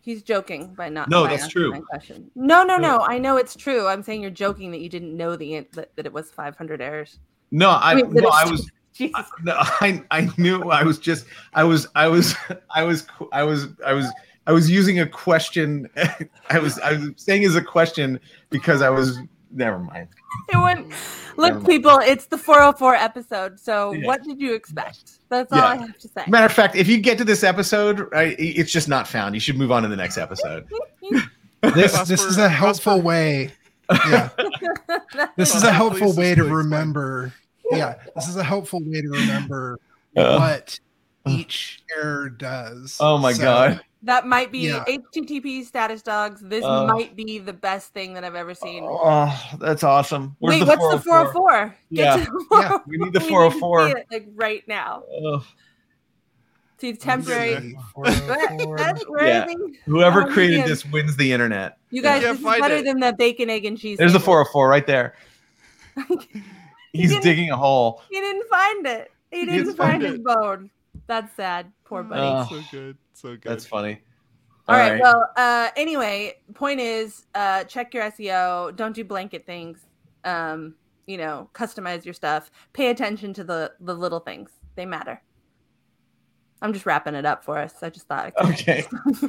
He's 0.00 0.22
joking 0.22 0.74
by 0.74 0.88
not. 0.88 1.10
No, 1.10 1.24
by 1.24 1.30
that's 1.36 1.48
true. 1.48 1.70
my 1.70 1.80
question. 1.80 2.30
No, 2.34 2.62
no, 2.62 2.78
No. 2.78 2.98
no. 2.98 3.04
I 3.06 3.18
know 3.18 3.36
it's 3.36 3.54
true. 3.54 3.86
I'm 3.88 4.02
saying 4.02 4.22
you're 4.22 4.30
joking 4.30 4.70
that 4.70 4.78
you 4.78 4.88
didn't 4.88 5.14
know 5.14 5.36
the 5.36 5.66
that, 5.72 5.94
that 5.96 6.06
it 6.06 6.12
was 6.14 6.30
500 6.30 6.80
errors. 6.80 7.18
No, 7.50 7.68
I 7.70 7.96
Wait, 7.96 8.08
that 8.14 8.22
no, 8.22 8.28
I 8.30 8.48
was 8.48 8.70
Jesus. 9.08 9.14
I, 9.16 9.24
no, 9.44 9.54
I 9.58 10.02
I 10.10 10.30
knew 10.38 10.62
I 10.70 10.82
was 10.82 10.98
just 10.98 11.26
I 11.54 11.64
was 11.64 11.86
I 11.94 12.08
was 12.08 12.34
I 12.74 12.82
was 12.82 13.06
I 13.32 13.42
was 13.44 13.68
I 13.86 13.92
was 13.92 14.06
I 14.46 14.52
was 14.52 14.70
using 14.70 14.98
a 15.00 15.06
question. 15.06 15.88
I 16.50 16.58
was 16.58 16.78
I 16.80 16.92
was 16.94 17.10
saying 17.16 17.44
as 17.44 17.54
a 17.54 17.62
question 17.62 18.18
because 18.50 18.82
I 18.82 18.90
was 18.90 19.18
never 19.52 19.78
mind. 19.78 20.08
It 20.52 20.56
went. 20.58 20.88
Never 20.88 20.94
Look, 21.36 21.54
mind. 21.54 21.66
people, 21.66 21.98
it's 22.02 22.26
the 22.26 22.36
404 22.36 22.94
episode. 22.96 23.60
So 23.60 23.92
Yeah. 23.92 24.06
what 24.06 24.22
did 24.24 24.40
you 24.40 24.52
expect? 24.54 25.20
That's 25.28 25.52
all 25.52 25.60
I 25.60 25.76
have 25.76 25.96
to 25.98 26.08
say. 26.08 26.24
Matter 26.26 26.46
of 26.46 26.52
fact, 26.52 26.74
if 26.74 26.88
you 26.88 26.98
get 26.98 27.16
to 27.18 27.24
this 27.24 27.44
episode, 27.44 28.08
right, 28.12 28.34
it's 28.38 28.72
just 28.72 28.88
not 28.88 29.06
found. 29.06 29.34
You 29.34 29.40
should 29.40 29.56
move 29.56 29.70
on 29.70 29.82
to 29.84 29.88
the 29.88 29.96
next 29.96 30.18
episode. 30.18 30.66
This 31.60 31.92
Prosper- 31.92 32.06
this 32.08 32.24
is 32.24 32.38
a 32.38 32.48
helpful 32.48 32.92
Prosper- 33.00 33.06
way. 33.06 33.52
Yeah, 33.90 34.28
this 35.36 35.54
is 35.56 35.64
a 35.64 35.72
helpful 35.72 36.14
way 36.14 36.34
to 36.36 36.44
remember. 36.44 37.32
Yeah, 37.70 37.94
this 38.14 38.28
is 38.28 38.36
a 38.36 38.44
helpful 38.44 38.80
way 38.82 39.00
to 39.02 39.08
remember 39.08 39.78
Uh, 40.16 40.38
what 40.38 40.80
each 41.26 41.82
error 41.96 42.30
does. 42.30 42.96
oh 43.00 43.18
my 43.18 43.32
So, 43.32 43.42
god! 43.42 43.80
that 44.02 44.26
might 44.26 44.50
be 44.50 44.60
Yeah. 44.68 44.84
HTTP 44.86 45.64
status 45.64 46.02
dogs. 46.02 46.40
This 46.40 46.64
Uh, 46.64 46.86
might 46.86 47.14
be 47.16 47.38
the 47.38 47.52
best 47.52 47.92
thing 47.92 48.14
that 48.14 48.24
I've 48.24 48.34
ever 48.34 48.54
seen. 48.54 48.84
Oh, 48.86 49.38
that's 49.58 49.82
awesome. 49.84 50.36
Where's 50.38 50.60
Wait, 50.60 50.66
what's 50.68 50.80
the 50.94 51.00
404? 51.00 51.74
Get 51.92 52.04
Yeah. 52.18 52.24
to 52.24 52.30
the 52.30 52.46
Yeah, 52.52 52.78
we 52.86 52.96
need 52.98 53.12
the 53.12 53.18
We 53.20 53.24
to 53.24 53.30
404. 53.30 53.86
see 53.86 53.92
it, 53.98 54.06
like 54.10 54.26
right 54.34 54.62
now. 54.66 55.02
Ugh. 55.34 55.42
See, 56.80 56.92
temporary. 56.92 57.50
let's 57.54 57.64
see, 57.66 57.76
404. 57.94 58.76
That's 58.78 59.02
where 59.08 59.26
Yeah. 59.26 59.46
Whoever 59.86 60.22
Oh, 60.22 60.32
created 60.32 60.60
man. 60.60 60.68
this 60.68 60.84
wins 60.86 61.16
the 61.16 61.32
internet. 61.32 61.76
You 61.90 62.02
guys, 62.02 62.22
Yeah, 62.22 62.32
this 62.32 62.40
is 62.40 62.44
better 62.60 62.76
it. 62.76 62.84
than 62.84 63.00
the 63.00 63.12
bacon, 63.18 63.50
egg, 63.50 63.64
and 63.64 63.76
cheese. 63.76 63.98
There's 63.98 64.12
the 64.12 64.20
404 64.20 64.68
right 64.68 64.86
there. 64.86 65.16
He's 66.92 67.10
didn't- 67.10 67.24
digging 67.24 67.50
a 67.50 67.56
hole. 67.56 68.02
He 68.10 68.20
didn't 68.20 68.48
find 68.48 68.86
it. 68.86 69.10
He 69.30 69.40
didn't 69.44 69.54
didn't 69.66 69.76
find 69.76 69.92
find 69.92 70.02
his 70.02 70.14
it. 70.14 70.24
bone. 70.24 70.70
That's 71.06 71.34
sad. 71.36 71.70
Poor 71.84 72.02
buddy. 72.02 72.20
Oh. 72.22 72.46
so 72.48 72.62
good, 72.70 72.96
so 73.12 73.28
good. 73.30 73.42
That's 73.44 73.66
funny. 73.66 74.00
All 74.66 74.76
right, 74.76 75.00
Well, 75.00 75.30
uh, 75.36 75.70
anyway, 75.76 76.34
point 76.54 76.78
is, 76.78 77.24
uh, 77.34 77.64
check 77.64 77.94
your 77.94 78.02
SEO. 78.04 78.76
Don't 78.76 78.94
do 78.94 79.02
blanket 79.02 79.46
things. 79.46 79.78
Um, 80.24 80.74
you 81.06 81.16
know, 81.16 81.48
customize 81.54 82.04
your 82.04 82.12
stuff. 82.12 82.50
Pay 82.74 82.90
attention 82.90 83.32
to 83.34 83.44
the 83.44 83.72
the 83.80 83.94
little 83.94 84.20
things. 84.20 84.50
They 84.74 84.84
matter. 84.84 85.22
I'm 86.60 86.72
just 86.74 86.84
wrapping 86.84 87.14
it 87.14 87.24
up 87.24 87.44
for 87.44 87.56
us. 87.56 87.82
I 87.82 87.88
just 87.88 88.06
thought. 88.08 88.32
I 88.38 88.50
Okay. 88.50 88.84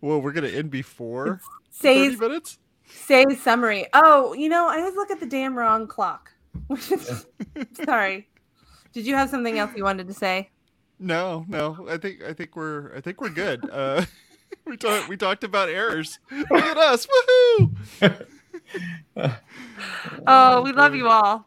Well, 0.00 0.20
we're 0.22 0.32
gonna 0.32 0.46
end 0.48 0.70
before 0.70 1.40
say 1.70 2.06
30 2.08 2.16
minutes. 2.18 2.58
Say 2.90 3.24
summary. 3.40 3.86
Oh, 3.94 4.32
you 4.32 4.48
know, 4.48 4.68
I 4.68 4.78
always 4.78 4.94
look 4.94 5.10
at 5.10 5.20
the 5.20 5.26
damn 5.26 5.56
wrong 5.56 5.86
clock. 5.86 6.32
Sorry. 7.84 8.28
Did 8.92 9.06
you 9.06 9.14
have 9.14 9.30
something 9.30 9.58
else 9.58 9.70
you 9.76 9.84
wanted 9.84 10.08
to 10.08 10.14
say? 10.14 10.50
No, 10.98 11.44
no. 11.48 11.86
I 11.88 11.96
think 11.96 12.22
I 12.22 12.32
think 12.32 12.56
we're 12.56 12.94
I 12.96 13.00
think 13.00 13.20
we're 13.20 13.28
good. 13.30 13.68
Uh, 13.70 14.04
we 14.66 14.76
talked 14.76 15.08
we 15.08 15.16
talked 15.16 15.44
about 15.44 15.68
errors. 15.68 16.18
Look 16.30 16.50
at 16.50 16.76
us! 16.76 17.06
Woohoo! 17.06 18.26
Oh, 20.26 20.60
we 20.60 20.72
love 20.72 20.94
you 20.94 21.08
all. 21.08 21.46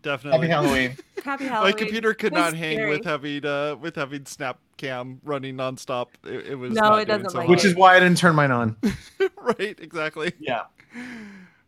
Definitely. 0.00 0.48
Happy 0.48 0.48
Halloween. 0.48 0.96
Happy 1.26 1.48
My 1.48 1.72
computer 1.72 2.14
could 2.14 2.32
It 2.32 2.36
was 2.36 2.52
not 2.52 2.54
hang 2.54 2.76
scary. 2.76 2.90
with 2.90 3.04
having 3.04 3.44
uh 3.44 3.74
with 3.80 3.96
having 3.96 4.22
Snapcam 4.22 5.18
running 5.24 5.56
nonstop. 5.56 6.06
It, 6.24 6.46
it 6.46 6.54
was 6.54 6.72
No, 6.72 6.82
not 6.82 7.00
it 7.00 7.06
doing 7.06 7.18
doesn't 7.18 7.30
so 7.30 7.38
like 7.38 7.48
Which 7.48 7.64
well. 7.64 7.66
is 7.72 7.74
why 7.76 7.96
I 7.96 8.00
didn't 8.00 8.18
turn 8.18 8.36
mine 8.36 8.52
on. 8.52 8.76
right. 9.40 9.76
Exactly. 9.80 10.32
Yeah. 10.38 10.62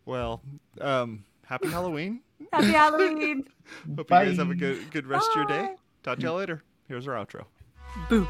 Well, 0.06 0.42
um, 0.80 1.24
happy 1.44 1.68
Halloween. 1.68 2.20
Happy 2.52 2.68
Halloween. 2.68 3.44
Hope 3.96 3.98
you 3.98 4.04
guys 4.04 4.36
have 4.36 4.50
a 4.50 4.54
good 4.54 4.90
good 4.92 5.06
rest 5.08 5.28
of 5.30 5.36
your 5.36 5.46
day. 5.46 5.74
Talk 6.04 6.18
to 6.20 6.24
y'all 6.24 6.36
later. 6.36 6.62
Here's 6.86 7.08
our 7.08 7.14
outro. 7.14 7.44
Boo. 8.08 8.28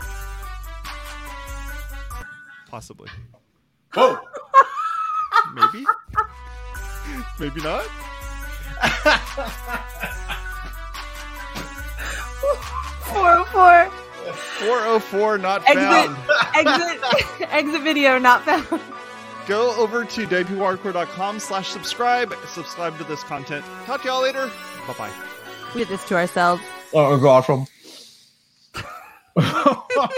Possibly. 2.71 3.11
Whoa. 3.95 4.19
Maybe. 5.55 5.87
Maybe 7.39 7.61
not. 7.61 7.87
Four 13.03 13.39
oh 13.39 13.45
four. 13.47 13.91
404 14.33 15.39
not 15.39 15.63
Exit. 15.67 15.77
found. 15.77 16.17
Exit. 16.55 17.49
exit 17.53 17.83
video 17.83 18.19
not 18.19 18.45
found. 18.45 18.67
Go 19.47 19.75
over 19.77 20.05
to 20.05 20.27
wpwatercooler.com 20.27 21.41
slash 21.41 21.69
subscribe. 21.69 22.35
Subscribe 22.49 22.99
to 22.99 23.05
this 23.05 23.23
content. 23.25 23.65
Talk 23.87 24.03
to 24.03 24.09
y'all 24.09 24.23
later. 24.23 24.51
Bye 24.87 24.95
bye. 24.99 25.11
We 25.75 25.81
did 25.81 25.89
this 25.89 26.05
to 26.09 26.17
ourselves. 26.17 26.63
Oh, 26.93 27.11
was 27.11 27.25
awesome. 27.25 27.67